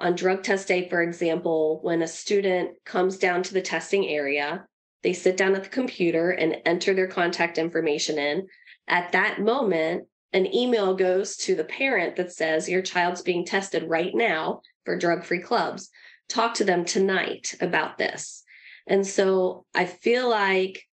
[0.00, 4.64] on drug test day for example when a student comes down to the testing area
[5.02, 8.46] they sit down at the computer and enter their contact information in
[8.88, 13.84] at that moment an email goes to the parent that says your child's being tested
[13.88, 15.90] right now for drug free clubs.
[16.28, 18.44] Talk to them tonight about this.
[18.86, 20.86] And so I feel like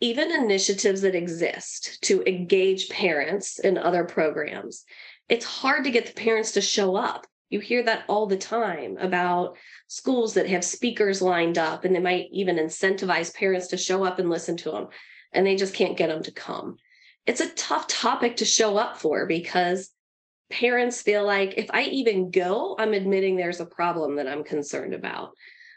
[0.00, 4.84] even initiatives that exist to engage parents in other programs,
[5.28, 7.26] it's hard to get the parents to show up.
[7.48, 9.56] You hear that all the time about
[9.86, 14.18] schools that have speakers lined up and they might even incentivize parents to show up
[14.18, 14.88] and listen to them,
[15.32, 16.76] and they just can't get them to come.
[17.26, 19.90] It's a tough topic to show up for because
[20.50, 24.94] parents feel like if I even go, I'm admitting there's a problem that I'm concerned
[24.94, 25.30] about.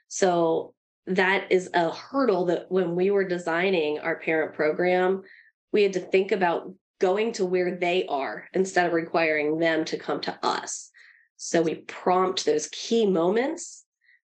[0.08, 0.74] So
[1.08, 5.24] that is a hurdle that when we were designing our parent program,
[5.72, 9.98] we had to think about going to where they are instead of requiring them to
[9.98, 10.89] come to us.
[11.42, 13.86] So we prompt those key moments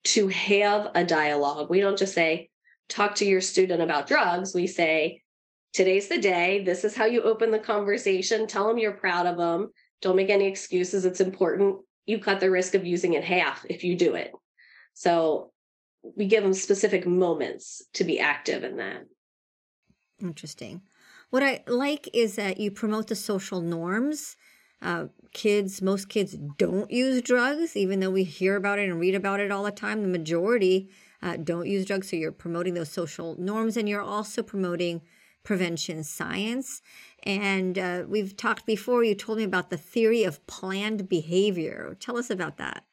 [0.03, 1.69] to have a dialogue.
[1.69, 2.49] We don't just say,
[2.89, 4.53] talk to your student about drugs.
[4.53, 5.21] We say,
[5.71, 6.65] today's the day.
[6.65, 8.45] This is how you open the conversation.
[8.45, 9.69] Tell them you're proud of them.
[10.01, 11.05] Don't make any excuses.
[11.05, 11.77] It's important.
[12.05, 14.33] You cut the risk of using it half if you do it.
[14.93, 15.53] So
[16.17, 19.05] we give them specific moments to be active in that.
[20.21, 20.81] Interesting.
[21.29, 24.35] What I like is that you promote the social norms.
[24.81, 25.05] Uh,
[25.37, 29.39] kids, most kids don't use drugs, even though we hear about it and read about
[29.39, 30.01] it all the time.
[30.01, 30.89] The majority
[31.21, 32.09] uh, don't use drugs.
[32.09, 35.01] So you're promoting those social norms and you're also promoting
[35.43, 36.81] prevention science.
[37.21, 41.95] And uh, we've talked before, you told me about the theory of planned behavior.
[41.99, 42.83] Tell us about that.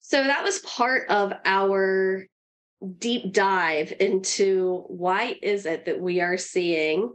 [0.00, 2.26] So, that was part of our
[2.98, 7.12] deep dive into why is it that we are seeing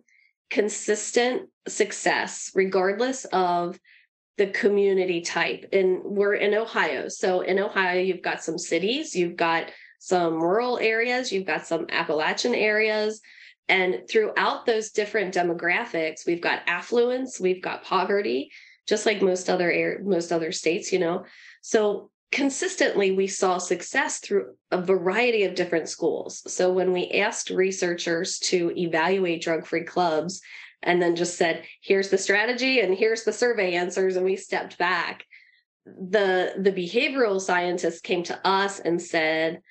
[0.49, 3.79] consistent success regardless of
[4.37, 9.35] the community type and we're in ohio so in ohio you've got some cities you've
[9.35, 13.21] got some rural areas, you've got some Appalachian areas.
[13.69, 18.51] And throughout those different demographics, we've got affluence, we've got poverty,
[18.87, 21.25] just like most other most other states, you know.
[21.61, 26.43] So consistently we saw success through a variety of different schools.
[26.51, 30.41] So when we asked researchers to evaluate drug-free clubs
[30.83, 34.77] and then just said, here's the strategy and here's the survey answers and we stepped
[34.77, 35.25] back,
[35.85, 39.61] the the behavioral scientists came to us and said,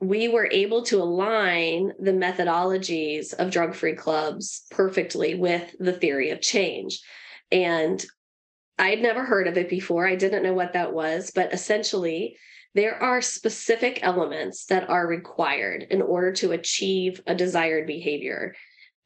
[0.00, 6.30] we were able to align the methodologies of drug free clubs perfectly with the theory
[6.30, 7.00] of change.
[7.50, 8.04] And
[8.78, 10.06] I'd never heard of it before.
[10.06, 12.36] I didn't know what that was, but essentially,
[12.74, 18.54] there are specific elements that are required in order to achieve a desired behavior.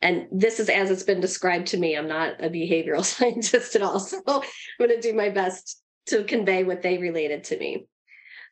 [0.00, 1.96] And this is as it's been described to me.
[1.96, 4.00] I'm not a behavioral scientist at all.
[4.00, 4.42] So I'm
[4.78, 7.86] going to do my best to convey what they related to me.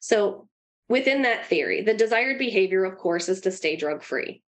[0.00, 0.48] So
[0.88, 4.42] Within that theory, the desired behavior, of course, is to stay drug free.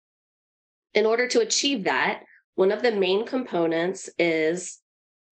[0.92, 2.24] In order to achieve that,
[2.56, 4.78] one of the main components is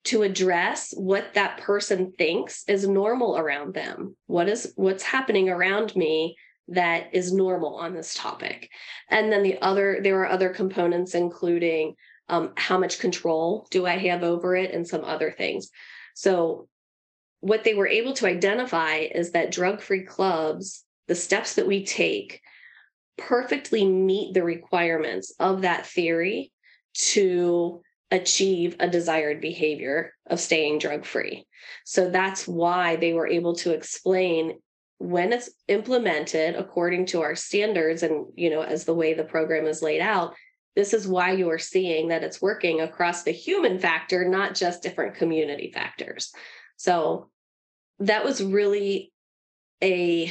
[0.05, 4.17] to address what that person thinks is normal around them.
[4.27, 6.37] What is what's happening around me
[6.69, 8.71] that is normal on this topic?
[9.09, 11.95] And then the other, there are other components, including
[12.29, 15.71] um, how much control do I have over it and some other things.
[16.15, 16.69] So,
[17.41, 21.85] what they were able to identify is that drug free clubs the steps that we
[21.85, 22.41] take
[23.19, 26.53] perfectly meet the requirements of that theory
[26.95, 31.47] to achieve a desired behavior of staying drug free.
[31.85, 34.59] So that's why they were able to explain
[34.99, 39.67] when it's implemented according to our standards and you know as the way the program
[39.67, 40.33] is laid out
[40.77, 44.81] this is why you are seeing that it's working across the human factor not just
[44.81, 46.33] different community factors
[46.77, 47.29] so
[47.99, 49.13] that was really
[49.83, 50.31] a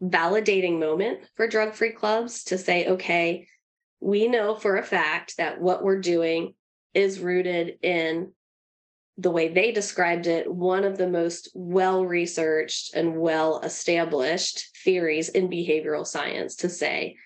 [0.00, 3.48] validating moment for drug free clubs to say okay
[3.98, 6.54] we know for a fact that what we're doing
[6.96, 8.32] is rooted in
[9.18, 15.28] the way they described it, one of the most well researched and well established theories
[15.28, 17.16] in behavioral science to say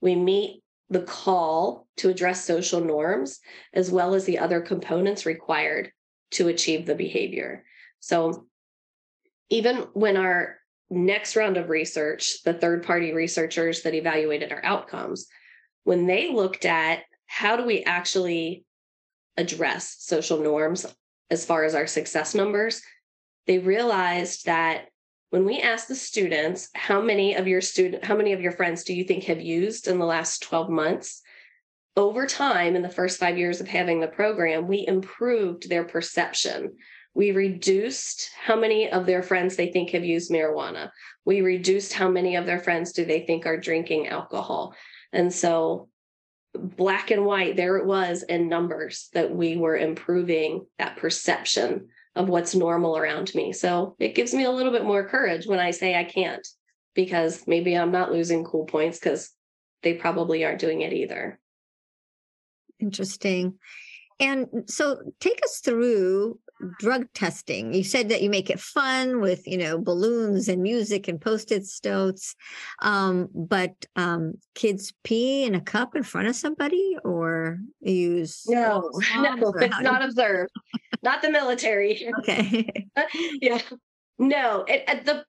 [0.00, 3.40] we meet the call to address social norms
[3.72, 5.90] as well as the other components required
[6.30, 7.64] to achieve the behavior.
[8.00, 8.46] So,
[9.50, 10.58] even when our
[10.90, 15.26] next round of research, the third party researchers that evaluated our outcomes,
[15.84, 18.64] when they looked at how do we actually
[19.36, 20.86] address social norms
[21.30, 22.82] as far as our success numbers,
[23.46, 24.86] they realized that
[25.30, 28.84] when we asked the students how many of your student how many of your friends
[28.84, 31.22] do you think have used in the last 12 months?
[31.96, 36.76] Over time in the first 5 years of having the program we improved their perception.
[37.14, 40.90] We reduced how many of their friends they think have used marijuana.
[41.24, 44.74] We reduced how many of their friends do they think are drinking alcohol.
[45.12, 45.88] And so
[46.54, 52.28] black and white, there it was in numbers that we were improving that perception of
[52.28, 53.52] what's normal around me.
[53.52, 56.46] So it gives me a little bit more courage when I say I can't,
[56.94, 59.32] because maybe I'm not losing cool points because
[59.82, 61.40] they probably aren't doing it either.
[62.78, 63.58] Interesting.
[64.20, 66.38] And so take us through
[66.78, 67.72] drug testing.
[67.74, 71.64] You said that you make it fun with, you know, balloons and music and post-it
[71.84, 72.34] notes.
[72.82, 78.90] Um, but um, kids pee in a cup in front of somebody or use No,
[79.16, 80.08] no, it's not you...
[80.08, 80.52] observed.
[81.02, 82.08] not the military.
[82.18, 82.88] Okay.
[83.40, 83.60] yeah.
[84.18, 85.24] No, it, at the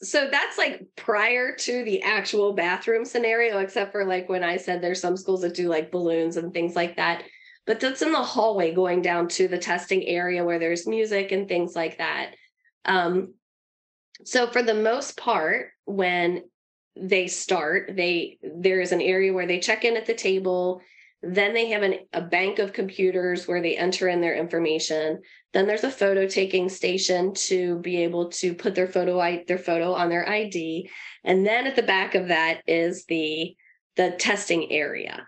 [0.00, 4.80] so that's like prior to the actual bathroom scenario, except for like when I said
[4.80, 7.24] there's some schools that do like balloons and things like that
[7.68, 11.46] but that's in the hallway going down to the testing area where there's music and
[11.46, 12.30] things like that.
[12.86, 13.34] Um,
[14.24, 16.44] so for the most part, when
[16.96, 20.80] they start, they there is an area where they check in at the table.
[21.22, 25.20] Then they have an, a bank of computers where they enter in their information.
[25.52, 29.92] Then there's a photo taking station to be able to put their photo their photo
[29.92, 30.88] on their ID.
[31.22, 33.54] And then at the back of that is the
[33.96, 35.26] the testing area.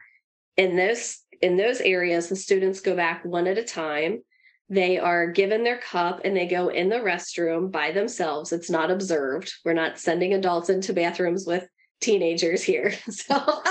[0.57, 4.23] In those in those areas, the students go back one at a time.
[4.69, 8.53] They are given their cup and they go in the restroom by themselves.
[8.53, 9.53] It's not observed.
[9.65, 11.67] We're not sending adults into bathrooms with
[12.01, 12.95] teenagers here.
[13.11, 13.63] So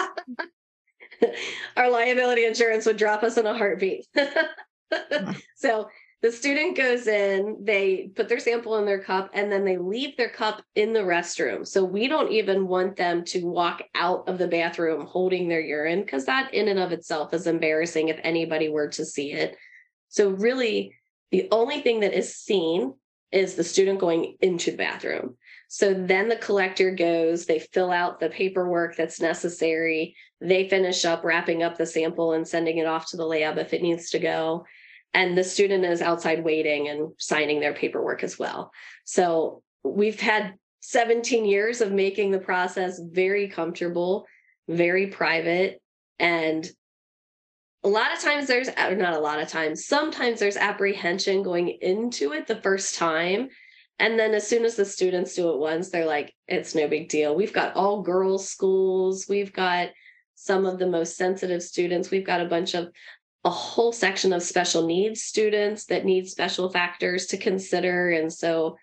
[1.78, 4.08] our liability insurance would drop us in a heartbeat.
[5.56, 5.90] so
[6.22, 10.18] the student goes in, they put their sample in their cup, and then they leave
[10.18, 11.66] their cup in the restroom.
[11.66, 16.02] So we don't even want them to walk out of the bathroom holding their urine
[16.02, 19.56] because that, in and of itself, is embarrassing if anybody were to see it.
[20.10, 20.94] So, really,
[21.32, 22.96] the only thing that is seen
[23.32, 25.38] is the student going into the bathroom.
[25.68, 30.16] So then the collector goes, they fill out the paperwork that's necessary.
[30.42, 33.72] They finish up wrapping up the sample and sending it off to the lab if
[33.72, 34.66] it needs to go
[35.14, 38.72] and the student is outside waiting and signing their paperwork as well.
[39.06, 44.26] So we've had 17 years of making the process very comfortable,
[44.68, 45.82] very private,
[46.20, 46.70] and
[47.84, 52.34] a lot of times there's not a lot of times sometimes there's apprehension going into
[52.34, 53.50] it the first time.
[54.00, 57.10] And then as soon as the students do it once they're like it's no big
[57.10, 57.36] deal.
[57.36, 59.28] We've got all girls schools.
[59.30, 59.90] We've got
[60.36, 62.12] some of the most sensitive students.
[62.12, 62.90] We've got a bunch of
[63.46, 68.10] a whole section of special needs students that need special factors to consider.
[68.10, 68.78] And so,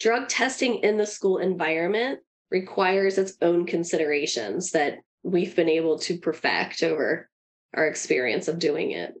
[0.00, 6.18] drug testing in the school environment requires its own considerations that we've been able to
[6.18, 7.28] perfect over
[7.74, 9.14] our experience of doing it.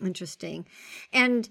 [0.00, 0.66] Interesting.
[1.12, 1.48] And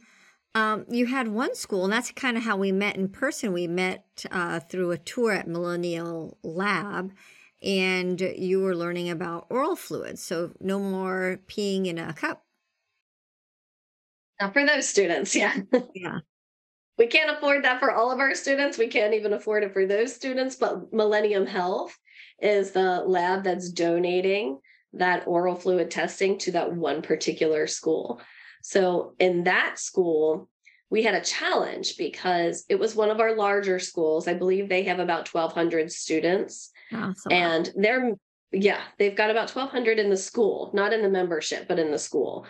[0.53, 3.53] um, you had one school, and that's kind of how we met in person.
[3.53, 7.13] We met uh, through a tour at Millennium Lab,
[7.63, 10.21] and you were learning about oral fluids.
[10.21, 12.43] So, no more peeing in a cup.
[14.41, 15.35] Not for those students.
[15.35, 15.55] Yeah.
[15.93, 16.19] Yeah.
[16.97, 18.77] we can't afford that for all of our students.
[18.77, 20.55] We can't even afford it for those students.
[20.55, 21.97] But Millennium Health
[22.41, 24.59] is the lab that's donating
[24.93, 28.19] that oral fluid testing to that one particular school.
[28.63, 30.49] So in that school,
[30.89, 34.27] we had a challenge because it was one of our larger schools.
[34.27, 36.71] I believe they have about 1,200 students.
[36.91, 37.31] Awesome.
[37.31, 38.13] And they're,
[38.51, 41.99] yeah, they've got about 1,200 in the school, not in the membership, but in the
[41.99, 42.45] school.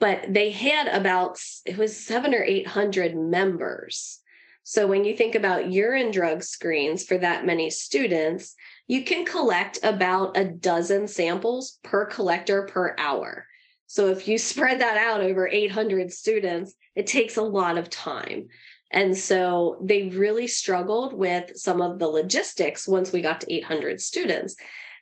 [0.00, 4.20] But they had about it was seven or eight hundred members.
[4.64, 8.54] So when you think about urine drug screens for that many students,
[8.86, 13.46] you can collect about a dozen samples per collector per hour.
[13.86, 18.48] So if you spread that out over 800 students, it takes a lot of time.
[18.90, 24.00] And so they really struggled with some of the logistics once we got to 800
[24.00, 24.54] students.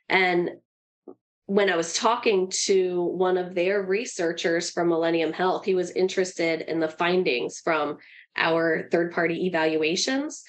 [0.09, 0.49] And
[1.45, 6.61] when I was talking to one of their researchers from Millennium Health, he was interested
[6.61, 7.97] in the findings from
[8.35, 10.43] our third party evaluations.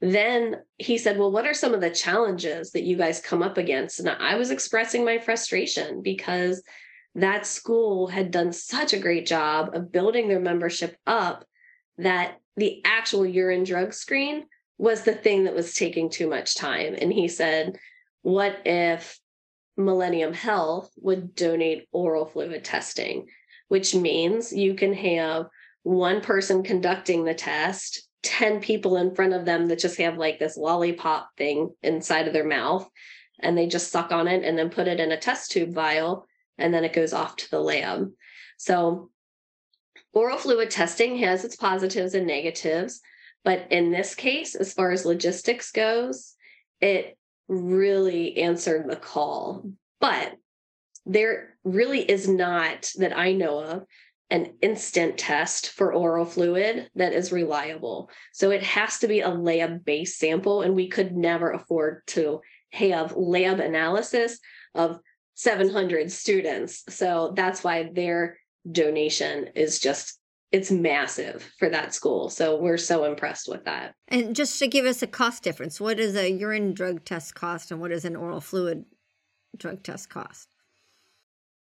[0.00, 3.56] Then he said, Well, what are some of the challenges that you guys come up
[3.56, 4.00] against?
[4.00, 6.62] And I was expressing my frustration because
[7.14, 11.44] that school had done such a great job of building their membership up
[11.98, 14.44] that the actual urine drug screen
[14.76, 16.96] was the thing that was taking too much time.
[16.98, 17.78] And he said,
[18.22, 19.20] What if
[19.76, 23.28] Millennium Health would donate oral fluid testing,
[23.68, 25.46] which means you can have
[25.82, 30.38] one person conducting the test, 10 people in front of them that just have like
[30.38, 32.88] this lollipop thing inside of their mouth,
[33.40, 36.26] and they just suck on it and then put it in a test tube vial,
[36.58, 38.10] and then it goes off to the lab.
[38.58, 39.10] So,
[40.12, 43.00] oral fluid testing has its positives and negatives,
[43.44, 46.34] but in this case, as far as logistics goes,
[46.80, 47.18] it
[47.48, 49.64] really answered the call.
[50.00, 50.34] But
[51.06, 53.84] there really is not, that I know of,
[54.30, 58.08] an instant test for oral fluid that is reliable.
[58.32, 62.40] So it has to be a lab based sample, and we could never afford to
[62.70, 64.38] have lab analysis
[64.74, 64.98] of
[65.34, 66.82] 700 students.
[66.88, 68.38] So that's why their
[68.70, 70.18] donation is just
[70.52, 72.28] it's massive for that school.
[72.28, 73.94] So we're so impressed with that.
[74.08, 77.70] And just to give us a cost difference, what does a urine drug test cost
[77.70, 78.84] and what does an oral fluid
[79.56, 80.48] drug test cost?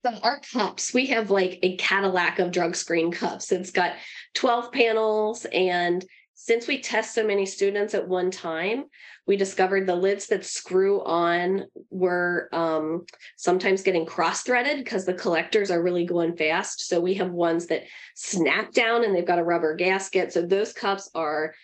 [0.04, 3.50] So our cups, we have like a Cadillac of drug screen cups.
[3.50, 3.94] It's got
[4.34, 6.04] 12 panels and
[6.38, 8.84] since we test so many students at one time,
[9.26, 13.06] we discovered the lids that screw on were um,
[13.36, 16.86] sometimes getting cross threaded because the collectors are really going fast.
[16.88, 17.84] So we have ones that
[18.14, 20.30] snap down and they've got a rubber gasket.
[20.30, 21.54] So those cups are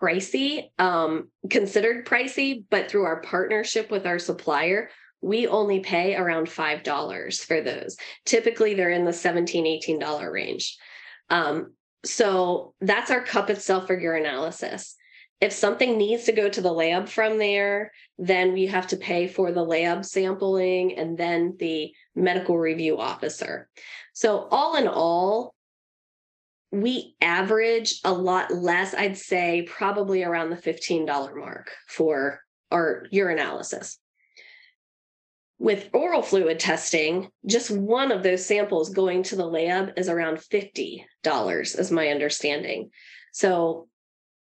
[0.00, 4.90] pricey, um, considered pricey, but through our partnership with our supplier,
[5.22, 7.96] we only pay around $5 for those.
[8.26, 10.76] Typically, they're in the $17, $18 range.
[11.30, 11.72] Um,
[12.04, 14.94] so that's our cup itself for urinalysis.
[15.40, 19.26] If something needs to go to the lab from there, then we have to pay
[19.26, 23.68] for the lab sampling and then the medical review officer.
[24.12, 25.54] So, all in all,
[26.72, 32.40] we average a lot less, I'd say probably around the $15 mark for
[32.70, 33.96] our urinalysis.
[35.60, 40.38] With oral fluid testing, just one of those samples going to the lab is around
[40.38, 41.04] $50,
[41.78, 42.88] is my understanding.
[43.34, 43.86] So,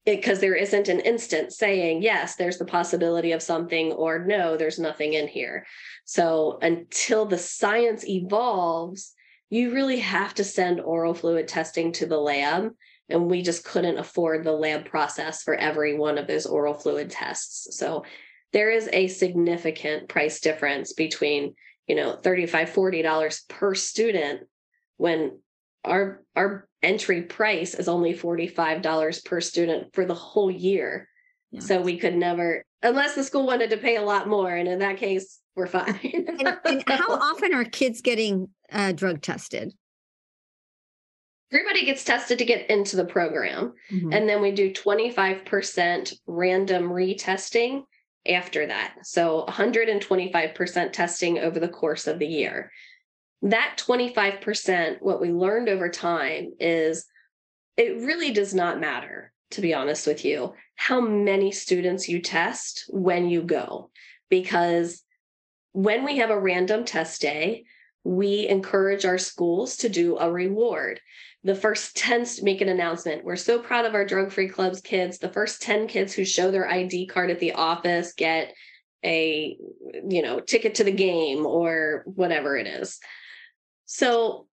[0.06, 4.80] because there isn't an instant saying, yes, there's the possibility of something, or no, there's
[4.80, 5.66] nothing in here.
[6.04, 9.14] So, until the science evolves,
[9.50, 12.74] you really have to send oral fluid testing to the lab.
[13.08, 17.10] And we just couldn't afford the lab process for every one of those oral fluid
[17.10, 17.78] tests.
[17.78, 18.04] So,
[18.54, 21.56] there is a significant price difference between
[21.88, 24.42] you know 35 40 dollars per student
[24.98, 25.40] when
[25.84, 31.08] our our entry price is only 45 dollars per student for the whole year.
[31.52, 31.62] Yeah.
[31.62, 34.80] so we could never unless the school wanted to pay a lot more and in
[34.80, 36.00] that case we're fine.
[36.40, 39.74] And, and how often are kids getting uh, drug tested?
[41.52, 43.74] Everybody gets tested to get into the program.
[43.92, 44.12] Mm-hmm.
[44.12, 47.84] and then we do 25% random retesting
[48.30, 48.96] after that.
[49.04, 52.72] So 125% testing over the course of the year.
[53.42, 57.06] That 25%, what we learned over time is
[57.78, 62.86] it really does not matter, to be honest with you, how many students you test
[62.90, 63.92] when you go.
[64.30, 65.04] Because
[65.74, 67.66] when we have a random test day,
[68.08, 71.02] we encourage our schools to do a reward
[71.48, 73.24] the first 10 make an announcement.
[73.24, 75.18] We're so proud of our drug free clubs kids.
[75.18, 78.54] The first 10 kids who show their ID card at the office get
[79.06, 79.56] a
[80.10, 83.00] you know ticket to the game or whatever it is.
[83.86, 84.48] So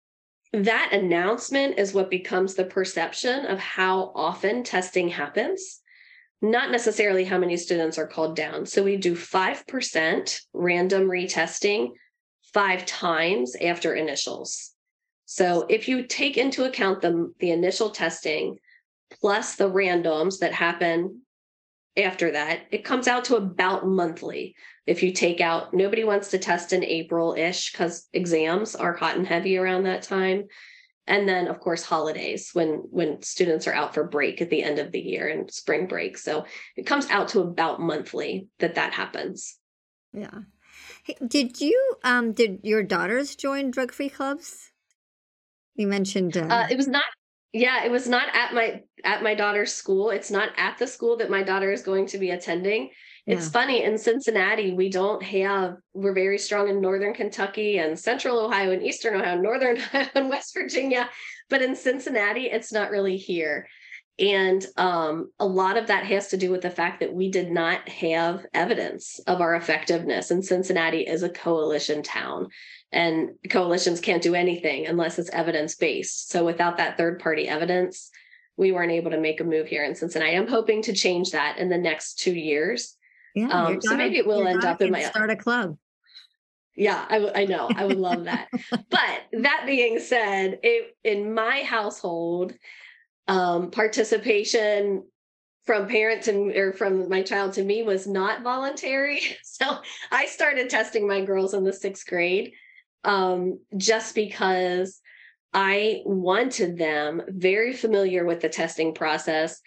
[0.51, 5.79] that announcement is what becomes the perception of how often testing happens,
[6.43, 8.67] not necessarily how many students are called down.
[8.67, 11.93] So we do 5% random retesting
[12.53, 14.71] five times after initials.
[15.25, 18.57] So if you take into account the, the initial testing
[19.21, 21.21] plus the randoms that happen
[21.97, 24.55] after that, it comes out to about monthly.
[24.85, 29.15] If you take out, nobody wants to test in April ish because exams are hot
[29.17, 30.45] and heavy around that time.
[31.07, 34.79] and then of course holidays when when students are out for break at the end
[34.79, 36.45] of the year and spring break so
[36.77, 39.57] it comes out to about monthly that that happens
[40.13, 40.39] yeah
[41.03, 44.71] hey, did you um did your daughters join drug free clubs
[45.75, 47.05] you mentioned uh, uh, it was not
[47.51, 51.17] yeah it was not at my at my daughter's school it's not at the school
[51.17, 52.89] that my daughter is going to be attending
[53.25, 53.51] it's yeah.
[53.51, 58.71] funny in Cincinnati, we don't have, we're very strong in Northern Kentucky and Central Ohio
[58.71, 61.09] and Eastern Ohio, Northern Ohio and West Virginia.
[61.49, 63.67] But in Cincinnati, it's not really here.
[64.19, 67.49] And um, a lot of that has to do with the fact that we did
[67.51, 70.29] not have evidence of our effectiveness.
[70.29, 72.49] And Cincinnati is a coalition town,
[72.91, 76.29] and coalitions can't do anything unless it's evidence based.
[76.29, 78.11] So without that third party evidence,
[78.55, 80.37] we weren't able to make a move here in Cincinnati.
[80.37, 82.95] I'm hoping to change that in the next two years.
[83.33, 85.75] Yeah, um, so maybe it will end up in my start a club.
[86.75, 87.69] Yeah, I, I know.
[87.75, 88.47] I would love that.
[88.71, 92.53] but that being said, it, in my household,
[93.27, 95.03] um, participation
[95.65, 99.21] from parents and or from my child to me was not voluntary.
[99.43, 99.77] So
[100.11, 102.53] I started testing my girls in the sixth grade
[103.03, 104.99] um, just because
[105.53, 109.61] I wanted them very familiar with the testing process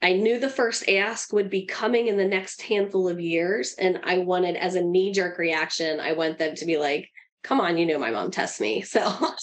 [0.00, 3.74] I knew the first ask would be coming in the next handful of years.
[3.78, 7.08] And I wanted, as a knee jerk reaction, I want them to be like,
[7.42, 8.82] come on, you know, my mom tests me.
[8.88, 9.34] So,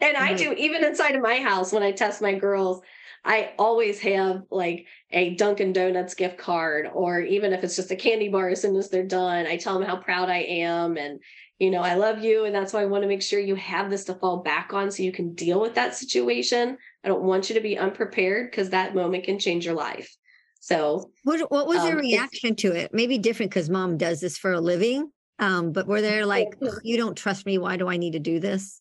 [0.00, 2.82] and I do, even inside of my house, when I test my girls,
[3.24, 7.96] I always have like a Dunkin' Donuts gift card, or even if it's just a
[7.96, 11.20] candy bar as soon as they're done, I tell them how proud I am and,
[11.58, 12.44] you know, I love you.
[12.44, 14.90] And that's why I want to make sure you have this to fall back on
[14.92, 16.78] so you can deal with that situation.
[17.02, 20.14] I don't want you to be unprepared because that moment can change your life.
[20.60, 22.92] So, what, what was um, your reaction to it?
[22.92, 25.10] Maybe different because mom does this for a living.
[25.38, 26.48] Um, but were there like,
[26.82, 27.58] you don't trust me?
[27.58, 28.80] Why do I need to do this?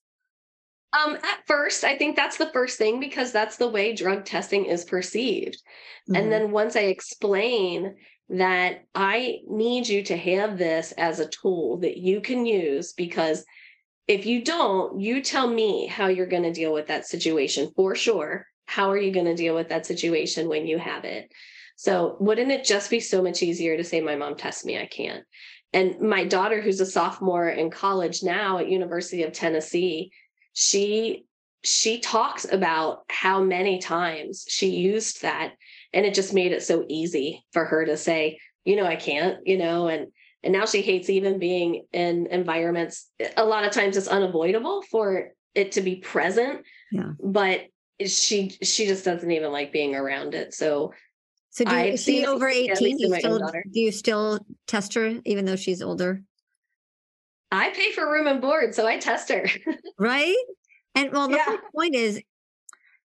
[0.96, 4.66] Um, at first, I think that's the first thing because that's the way drug testing
[4.66, 5.56] is perceived.
[6.10, 6.16] Mm-hmm.
[6.16, 7.96] And then once I explain
[8.30, 13.46] that I need you to have this as a tool that you can use because
[14.08, 17.96] if you don't, you tell me how you're going to deal with that situation for
[17.96, 18.46] sure.
[18.66, 21.32] How are you going to deal with that situation when you have it?
[21.76, 24.86] So, wouldn't it just be so much easier to say, My mom tests me, I
[24.86, 25.24] can't?
[25.74, 30.12] And my daughter, who's a sophomore in college now at University of Tennessee,
[30.56, 31.26] she
[31.64, 35.54] she talks about how many times she used that
[35.94, 39.46] and it just made it so easy for her to say you know i can't
[39.46, 40.08] you know and
[40.44, 44.82] and now she hates even being in environments eh, a lot of times it's unavoidable
[44.84, 47.12] for it to be present yeah.
[47.22, 47.62] but
[48.06, 50.94] she she just doesn't even like being around it so
[51.50, 55.56] so do you, see over 18 you still, do you still test her even though
[55.56, 56.22] she's older
[57.52, 59.48] i pay for room and board so i test her
[60.00, 60.36] right
[60.96, 61.58] and well the yeah.
[61.76, 62.22] point is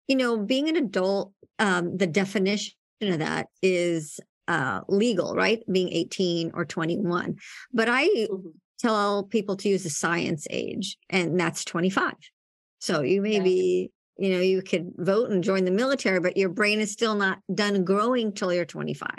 [0.08, 4.20] you know being an adult um the definition of that is
[4.50, 5.64] uh, legal, right?
[5.72, 7.38] Being 18 or 21.
[7.72, 8.50] But I mm-hmm.
[8.80, 12.14] tell people to use the science age, and that's 25.
[12.80, 13.44] So you may yeah.
[13.44, 17.16] be, you know, you could vote and join the military, but your brain is still
[17.16, 19.10] not done growing till you're 25.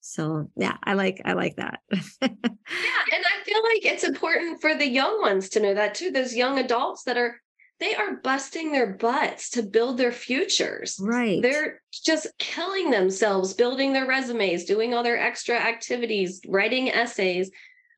[0.00, 1.80] So yeah, I like I like that.
[1.90, 6.10] yeah, and I feel like it's important for the young ones to know that too.
[6.10, 7.40] Those young adults that are
[7.80, 10.98] they are busting their butts to build their futures.
[11.00, 11.40] Right.
[11.40, 17.50] They're just killing themselves, building their resumes, doing all their extra activities, writing essays,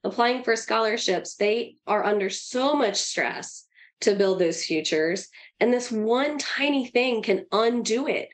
[0.05, 1.36] applying for scholarships.
[1.36, 3.66] They are under so much stress
[4.03, 5.28] to build those futures.
[5.61, 8.28] And this one tiny thing can undo it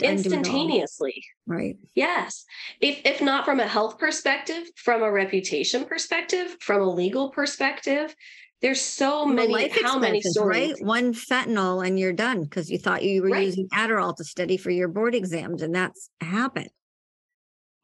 [0.00, 1.24] instantaneously.
[1.46, 1.76] Right.
[1.94, 2.44] Yes.
[2.80, 8.14] If if not from a health perspective, from a reputation perspective, from a legal perspective,
[8.62, 13.02] there's so many how many stories right one fentanyl and you're done because you thought
[13.02, 13.46] you were right.
[13.46, 16.70] using adderall to study for your board exams and that's happened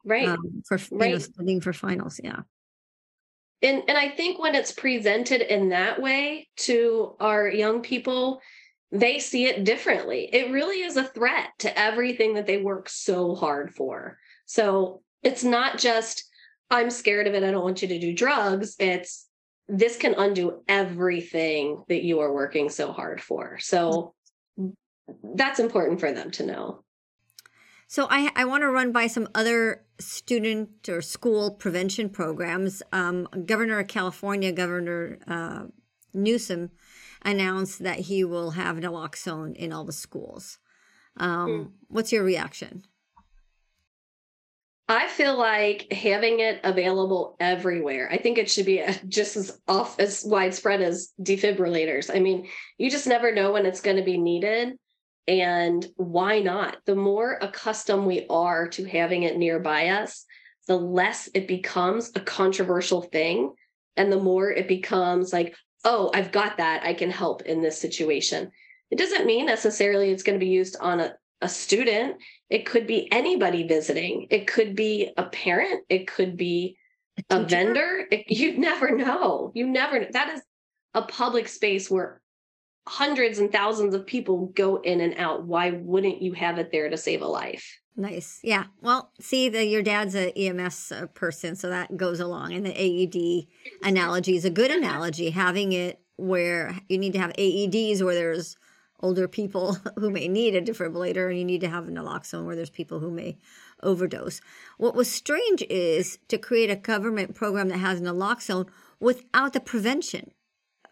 [0.05, 1.11] right um, for right.
[1.11, 2.41] know studying for finals yeah
[3.61, 8.41] and and i think when it's presented in that way to our young people
[8.91, 13.35] they see it differently it really is a threat to everything that they work so
[13.35, 16.23] hard for so it's not just
[16.71, 19.29] i'm scared of it i don't want you to do drugs it's
[19.69, 23.59] this can undo everything that you are working so hard for.
[23.59, 24.15] So
[25.35, 26.83] that's important for them to know.
[27.87, 32.81] So I, I want to run by some other student or school prevention programs.
[32.91, 35.63] Um, Governor of California, Governor uh,
[36.13, 36.71] Newsom,
[37.21, 40.59] announced that he will have naloxone in all the schools.
[41.17, 41.71] Um, mm.
[41.87, 42.85] What's your reaction?
[44.87, 48.09] I feel like having it available everywhere.
[48.11, 52.09] I think it should be just as off as widespread as defibrillators.
[52.13, 52.47] I mean,
[52.79, 54.79] you just never know when it's going to be needed.
[55.27, 56.77] And why not?
[56.87, 60.25] The more accustomed we are to having it nearby us,
[60.67, 63.53] the less it becomes a controversial thing.
[63.95, 66.83] And the more it becomes like, oh, I've got that.
[66.83, 68.51] I can help in this situation.
[68.91, 72.17] It doesn't mean necessarily it's going to be used on a, a student.
[72.49, 74.27] It could be anybody visiting.
[74.29, 75.83] It could be a parent.
[75.89, 76.77] It could be
[77.29, 78.05] a, a vendor.
[78.11, 79.51] It, you never know.
[79.53, 80.07] You never, know.
[80.11, 80.41] that is
[80.93, 82.21] a public space where
[82.87, 85.45] hundreds and thousands of people go in and out.
[85.45, 87.79] Why wouldn't you have it there to save a life?
[87.99, 88.39] Nice.
[88.43, 88.63] Yeah.
[88.81, 92.53] Well, see, the, your dad's a EMS uh, person, so that goes along.
[92.53, 93.47] And the AED
[93.83, 98.55] analogy is a good analogy, having it where you need to have AEDs where there's
[99.01, 102.69] older people who may need a defibrillator, and you need to have naloxone where there's
[102.69, 103.37] people who may
[103.83, 104.39] overdose.
[104.77, 108.69] What was strange is to create a government program that has naloxone
[109.01, 110.31] without the prevention.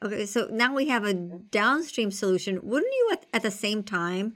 [0.03, 2.59] Okay, so now we have a downstream solution.
[2.63, 4.33] Wouldn't you, at, at the same time,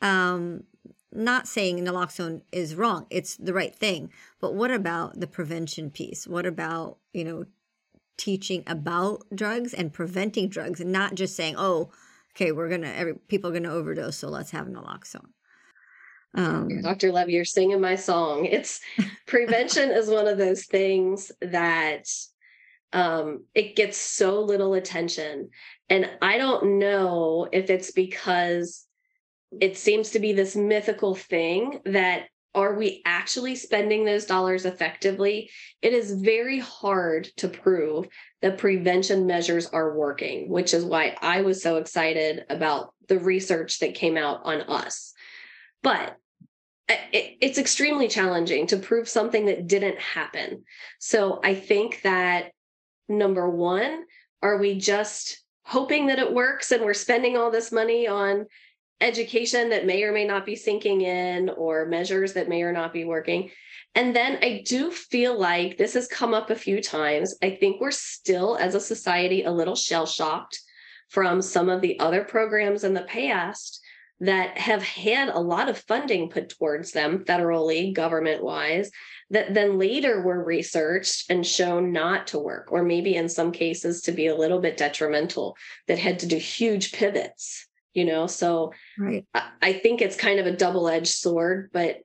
[0.00, 0.62] um,
[1.14, 4.10] not saying naloxone is wrong, it's the right thing,
[4.40, 6.26] but what about the prevention piece?
[6.26, 7.44] What about, you know,
[8.16, 11.90] teaching about drugs and preventing drugs and not just saying, oh,
[12.34, 15.28] okay, we're gonna every people are gonna overdose, so let's have naloxone.
[16.36, 17.12] Um, Dr.
[17.12, 18.46] Lev, you're singing my song.
[18.50, 18.80] It's
[19.26, 22.08] prevention is one of those things that
[22.92, 25.50] um, it gets so little attention,
[25.88, 28.86] and I don't know if it's because
[29.60, 35.50] it seems to be this mythical thing that are we actually spending those dollars effectively?
[35.82, 38.06] It is very hard to prove
[38.42, 43.80] that prevention measures are working, which is why I was so excited about the research
[43.80, 45.12] that came out on us.
[45.82, 46.16] But
[46.88, 50.64] it, it's extremely challenging to prove something that didn't happen.
[51.00, 52.52] So I think that
[53.08, 54.04] number one,
[54.42, 58.46] are we just hoping that it works and we're spending all this money on
[59.00, 62.92] education that may or may not be sinking in or measures that may or not
[62.92, 63.50] be working.
[63.94, 67.36] And then I do feel like this has come up a few times.
[67.42, 70.60] I think we're still, as a society, a little shell shocked
[71.08, 73.80] from some of the other programs in the past
[74.20, 78.90] that have had a lot of funding put towards them federally, government wise,
[79.30, 84.02] that then later were researched and shown not to work, or maybe in some cases
[84.02, 85.56] to be a little bit detrimental,
[85.88, 88.26] that had to do huge pivots you know?
[88.26, 89.24] So right.
[89.34, 92.00] I, I think it's kind of a double-edged sword but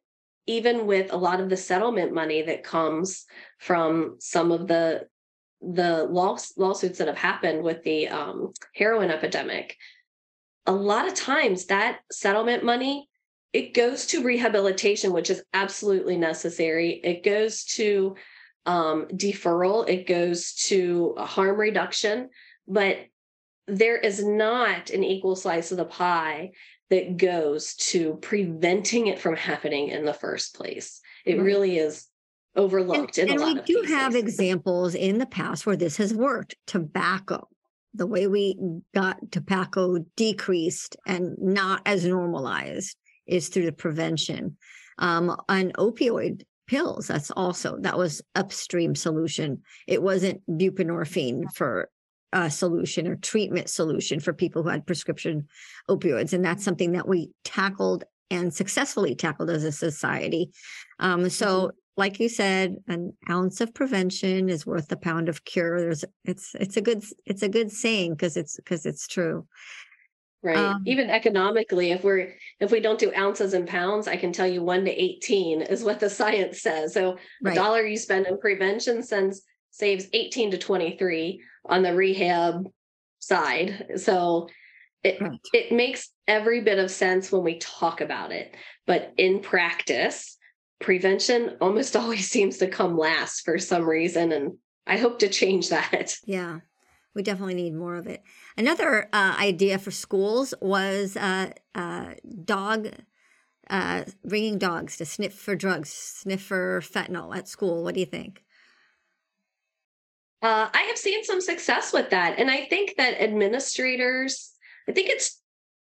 [0.47, 3.25] even with a lot of the settlement money that comes
[3.59, 5.07] from some of the
[5.61, 9.75] the law, lawsuits that have happened with the um, heroin epidemic
[10.65, 13.09] a lot of times that settlement money
[13.53, 17.01] it goes to rehabilitation which is absolutely necessary.
[17.03, 18.15] It goes to
[18.65, 19.87] um, deferral.
[19.89, 22.29] It goes to harm reduction.
[22.67, 22.97] But
[23.70, 26.51] there is not an equal slice of the pie
[26.89, 31.01] that goes to preventing it from happening in the first place.
[31.26, 31.43] It right.
[31.43, 32.07] really is
[32.55, 36.55] overlooked and, and we do have examples in the past where this has worked.
[36.65, 37.47] Tobacco,
[37.93, 38.57] the way we
[38.93, 42.97] got tobacco decreased and not as normalized
[43.28, 44.57] is through the prevention.
[44.97, 49.61] Um, on opioid pills, that's also that was upstream solution.
[49.88, 51.89] It wasn't buprenorphine for
[52.34, 55.47] uh, solution or treatment solution for people who had prescription
[55.89, 56.34] opioids.
[56.34, 60.51] And that's something that we tackled and successfully tackled as a society.
[60.99, 61.69] Um, so, mm-hmm.
[61.97, 65.80] like you said, an ounce of prevention is worth a pound of cure.
[65.80, 69.47] There's it's it's a good it's a good saying because it's because it's true.
[70.41, 70.55] Right.
[70.55, 74.47] Um, Even economically, if we're if we don't do ounces and pounds, I can tell
[74.47, 76.93] you one to eighteen is what the science says.
[76.93, 77.53] So right.
[77.53, 82.67] a dollar you spend in prevention sends saves 18 to 23 on the rehab
[83.20, 83.93] side.
[83.97, 84.49] So
[85.03, 85.39] it right.
[85.53, 88.55] it makes every bit of sense when we talk about it,
[88.86, 90.38] but in practice,
[90.80, 94.57] prevention almost always seems to come last for some reason and
[94.88, 96.15] I hope to change that.
[96.26, 96.59] Yeah.
[97.15, 98.24] We definitely need more of it.
[98.55, 102.13] Another uh, idea for schools was uh, uh,
[102.45, 102.89] dog
[103.70, 107.84] uh, bringing dogs to sniff for drugs, sniff for fentanyl at school.
[107.84, 108.43] What do you think?
[110.41, 112.39] Uh, I have seen some success with that.
[112.39, 114.51] And I think that administrators,
[114.87, 115.41] I think it's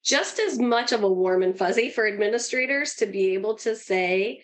[0.04, 4.44] just as much of a warm and fuzzy for administrators to be able to say,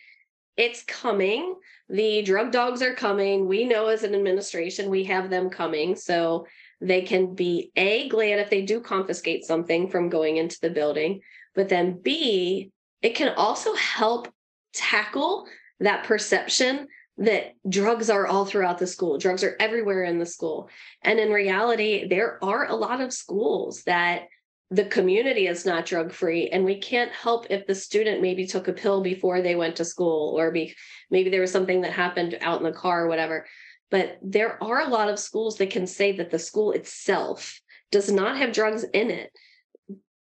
[0.57, 1.55] it's coming.
[1.87, 3.47] The drug dogs are coming.
[3.47, 5.95] We know as an administration, we have them coming.
[5.95, 6.47] So
[6.81, 11.21] they can be A, glad if they do confiscate something from going into the building,
[11.53, 12.71] but then B,
[13.03, 14.33] it can also help
[14.73, 15.47] tackle
[15.79, 16.87] that perception
[17.21, 20.69] that drugs are all throughout the school, drugs are everywhere in the school.
[21.03, 24.23] And in reality, there are a lot of schools that
[24.71, 28.67] the community is not drug free and we can't help if the student maybe took
[28.67, 30.73] a pill before they went to school or be,
[31.11, 33.45] maybe there was something that happened out in the car or whatever.
[33.91, 37.59] But there are a lot of schools that can say that the school itself
[37.91, 39.31] does not have drugs in it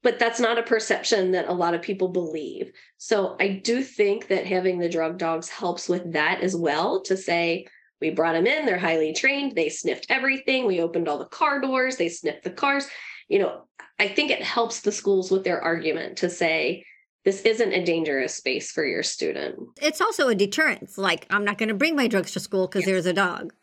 [0.04, 4.28] but that's not a perception that a lot of people believe so i do think
[4.28, 7.66] that having the drug dogs helps with that as well to say
[8.00, 11.60] we brought them in they're highly trained they sniffed everything we opened all the car
[11.60, 12.88] doors they sniffed the cars
[13.28, 13.64] you know
[14.00, 16.86] I think it helps the schools with their argument to say,
[17.26, 19.58] this isn't a dangerous space for your student.
[19.82, 20.98] It's also a deterrent.
[20.98, 22.88] Like, I'm not going to bring my drugs to school because yes.
[22.88, 23.54] there's a dog.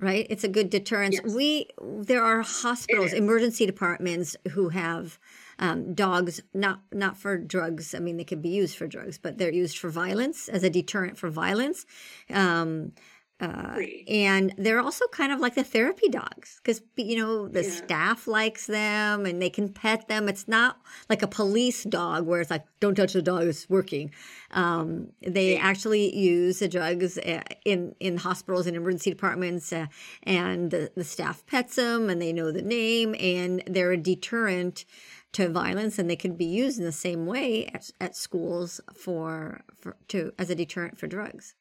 [0.00, 0.26] Right?
[0.28, 1.20] It's a good deterrence.
[1.22, 1.34] Yes.
[1.34, 5.18] We there are hospitals, emergency departments who have
[5.58, 7.94] um, dogs not not for drugs.
[7.94, 10.70] I mean, they can be used for drugs, but they're used for violence as a
[10.70, 11.86] deterrent for violence.
[12.28, 12.92] Um,
[13.40, 17.70] uh, and they're also kind of like the therapy dogs because you know the yeah.
[17.70, 20.80] staff likes them and they can pet them it's not
[21.10, 24.12] like a police dog where it's like don't touch the dog it's working
[24.52, 25.60] um, they yeah.
[25.60, 29.86] actually use the drugs uh, in in hospitals and emergency departments uh,
[30.22, 34.84] and the, the staff pets them and they know the name and they're a deterrent
[35.32, 39.62] to violence and they can be used in the same way at, at schools for,
[39.74, 41.56] for to as a deterrent for drugs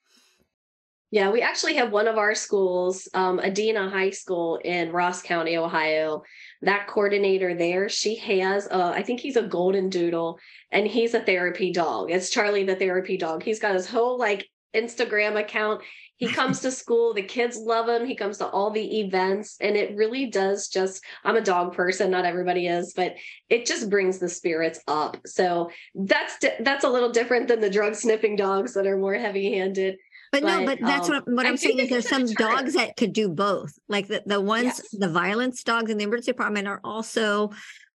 [1.13, 5.57] yeah, we actually have one of our schools, um, Adena High School in Ross County,
[5.57, 6.23] Ohio.
[6.63, 10.39] That coordinator there, she has, a, I think he's a golden doodle,
[10.71, 12.09] and he's a therapy dog.
[12.09, 13.43] It's Charlie the therapy dog.
[13.43, 15.83] He's got his whole like Instagram account.
[16.15, 18.07] He comes to school, the kids love him.
[18.07, 21.03] He comes to all the events, and it really does just.
[21.23, 23.17] I'm a dog person, not everybody is, but
[23.51, 25.17] it just brings the spirits up.
[25.27, 29.53] So that's that's a little different than the drug sniffing dogs that are more heavy
[29.53, 29.97] handed
[30.33, 32.97] but, but no, but that's um, what, what I'm saying is there's some dogs that
[32.97, 33.71] could do both.
[33.87, 34.89] Like the, the ones, yes.
[34.91, 37.51] the violence dogs in the emergency department are also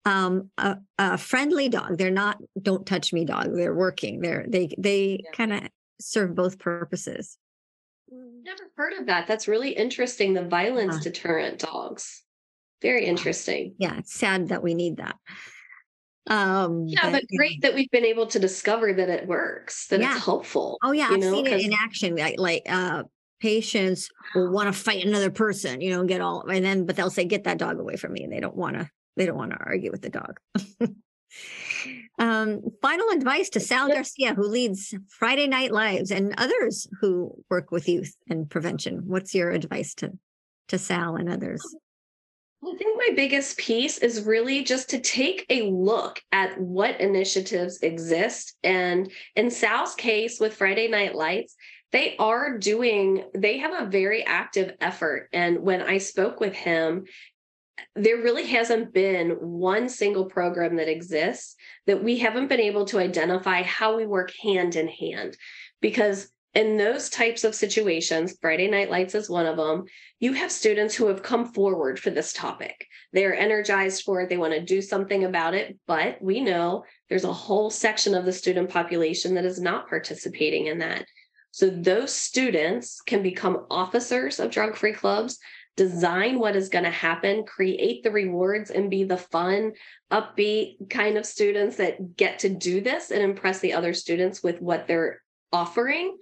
[0.06, 2.00] um, a, a, friendly dog.
[2.00, 3.56] They're not don't touch me dog.
[3.56, 4.20] They're working.
[4.20, 5.32] They're they they yeah.
[5.32, 5.62] kind of
[6.02, 7.38] serve both purposes.
[8.12, 9.28] Never heard of that.
[9.28, 10.34] That's really interesting.
[10.34, 11.12] The violence yeah.
[11.12, 12.24] deterrent dogs.
[12.82, 13.76] Very interesting.
[13.78, 15.16] Yeah, it's sad that we need that.
[16.28, 20.00] Um, yeah, but, but great that we've been able to discover that it works, that
[20.00, 20.16] yeah.
[20.16, 20.78] it's helpful.
[20.84, 22.16] Oh yeah, I've know, seen it in action.
[22.16, 23.04] Like, like uh,
[23.42, 27.10] patients will want to fight another person, you know, get all, and then but they'll
[27.10, 28.90] say, "Get that dog away from me," and they don't want to.
[29.16, 30.40] They don't want to argue with the dog.
[32.20, 37.70] um, final advice to Sal Garcia, who leads Friday Night Lives, and others who work
[37.70, 39.04] with youth and prevention.
[39.06, 40.14] What's your advice to
[40.70, 41.62] to Sal and others?
[42.66, 47.80] I think my biggest piece is really just to take a look at what initiatives
[47.80, 48.56] exist.
[48.64, 51.56] And in Sal's case with Friday Night Lights,
[51.92, 55.30] they are doing, they have a very active effort.
[55.34, 57.06] And when I spoke with him,
[57.96, 61.56] there really hasn't been one single program that exists
[61.86, 65.36] that we haven't been able to identify how we work hand in hand
[65.82, 69.86] because in those types of situations, Friday Night Lights is one of them,
[70.20, 72.88] you have students who have come forward for this topic.
[73.12, 77.24] They're energized for it, they want to do something about it, but we know there's
[77.24, 81.06] a whole section of the student population that is not participating in that.
[81.50, 85.40] So those students can become officers of drug free clubs,
[85.76, 89.74] design what is going to happen, create the rewards, and be the fun,
[90.12, 94.62] upbeat kind of students that get to do this and impress the other students with
[94.62, 96.16] what they're offering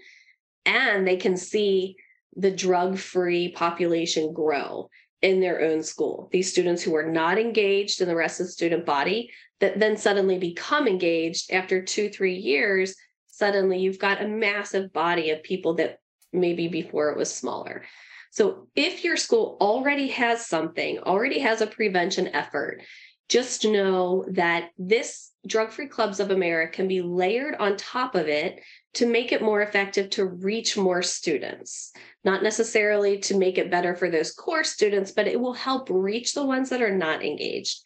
[0.66, 1.96] and they can see
[2.36, 4.90] the drug free population grow
[5.22, 6.30] in their own school.
[6.32, 9.98] These students who are not engaged in the rest of the student body that then
[9.98, 12.96] suddenly become engaged after two, three years,
[13.28, 15.98] suddenly you've got a massive body of people that
[16.34, 17.84] maybe before it was smaller.
[18.32, 22.82] So if your school already has something, already has a prevention effort,
[23.28, 28.28] just know that this Drug Free Clubs of America can be layered on top of
[28.28, 28.62] it
[28.94, 31.92] to make it more effective to reach more students,
[32.24, 36.34] not necessarily to make it better for those core students, but it will help reach
[36.34, 37.82] the ones that are not engaged.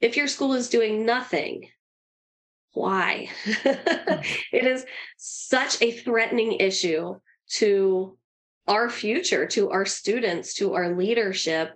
[0.00, 1.68] If your school is doing nothing,
[2.72, 3.28] why?
[3.64, 4.84] it is
[5.16, 7.16] such a threatening issue
[7.48, 8.16] to
[8.68, 11.72] our future, to our students, to our leadership.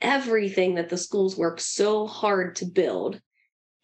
[0.00, 3.20] Everything that the schools work so hard to build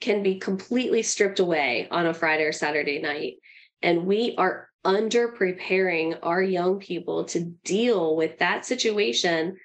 [0.00, 3.34] can be completely stripped away on a Friday or Saturday night
[3.82, 9.56] and we are under preparing our young people to deal with that situation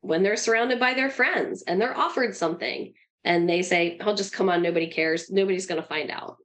[0.00, 2.92] when they're surrounded by their friends and they're offered something
[3.24, 5.30] and they say, "I'll oh, just come on, nobody cares.
[5.30, 6.36] Nobody's going to find out."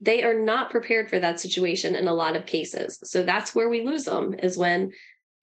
[0.00, 2.98] they are not prepared for that situation in a lot of cases.
[3.04, 4.92] So that's where we lose them is when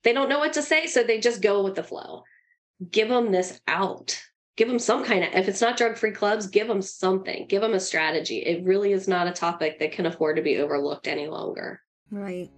[0.04, 0.88] they don't know what to say.
[0.88, 2.24] So they just go with the flow.
[2.92, 4.22] Give them this out.
[4.56, 7.62] Give them some kind of, if it's not drug free clubs, give them something, give
[7.62, 8.38] them a strategy.
[8.38, 11.82] It really is not a topic that can afford to be overlooked any longer.
[12.12, 12.52] Right.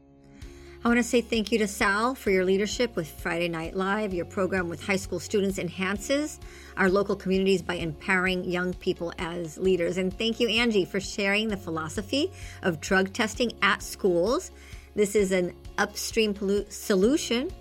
[0.84, 4.14] I want to say thank you to Sal for your leadership with Friday Night Live.
[4.14, 6.40] Your program with high school students enhances
[6.78, 9.98] our local communities by empowering young people as leaders.
[9.98, 12.32] And thank you, Angie, for sharing the philosophy
[12.62, 14.52] of drug testing at schools.
[14.96, 16.36] This is an upstream
[16.70, 17.52] solution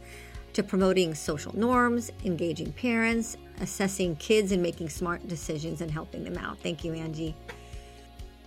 [0.52, 6.38] to promoting social norms, engaging parents, assessing kids, and making smart decisions and helping them
[6.38, 6.58] out.
[6.58, 7.34] Thank you, Angie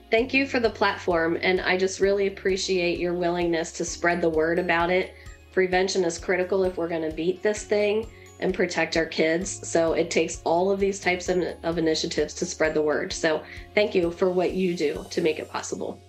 [0.09, 1.37] thank you for the platform.
[1.41, 5.13] And I just really appreciate your willingness to spread the word about it.
[5.51, 8.07] Prevention is critical if we're going to beat this thing
[8.39, 9.67] and protect our kids.
[9.67, 13.11] So it takes all of these types of, of initiatives to spread the word.
[13.11, 13.43] So
[13.73, 15.99] thank you for what you do to make it possible.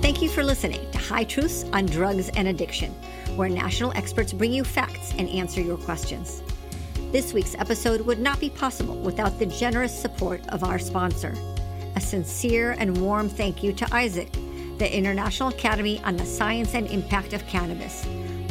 [0.00, 2.92] Thank you for listening to High Truths on Drugs and Addiction,
[3.36, 6.42] where national experts bring you facts and answer your questions.
[7.10, 11.34] This week's episode would not be possible without the generous support of our sponsor.
[11.96, 16.86] A sincere and warm thank you to IASIC, the International Academy on the Science and
[16.88, 18.06] Impact of Cannabis,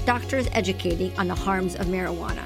[0.05, 2.43] doctors educating on the harms of marijuana.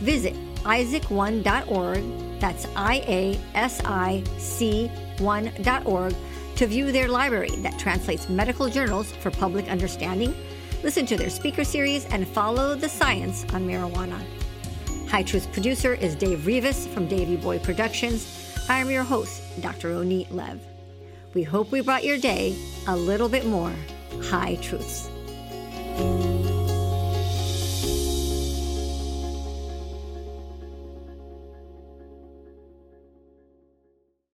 [0.00, 0.34] Visit
[0.64, 6.14] IASIC1.org, that's I A S I C 1.org,
[6.56, 10.34] to view their library that translates medical journals for public understanding,
[10.82, 14.20] listen to their speaker series, and follow the science on marijuana.
[15.08, 18.26] High Truth producer is Dave Rivas from Davy Boy Productions.
[18.68, 19.90] I am your host, Dr.
[19.90, 20.60] Ronit Lev.
[21.32, 22.56] We hope we brought your day
[22.88, 23.72] a little bit more
[24.24, 25.08] high truths.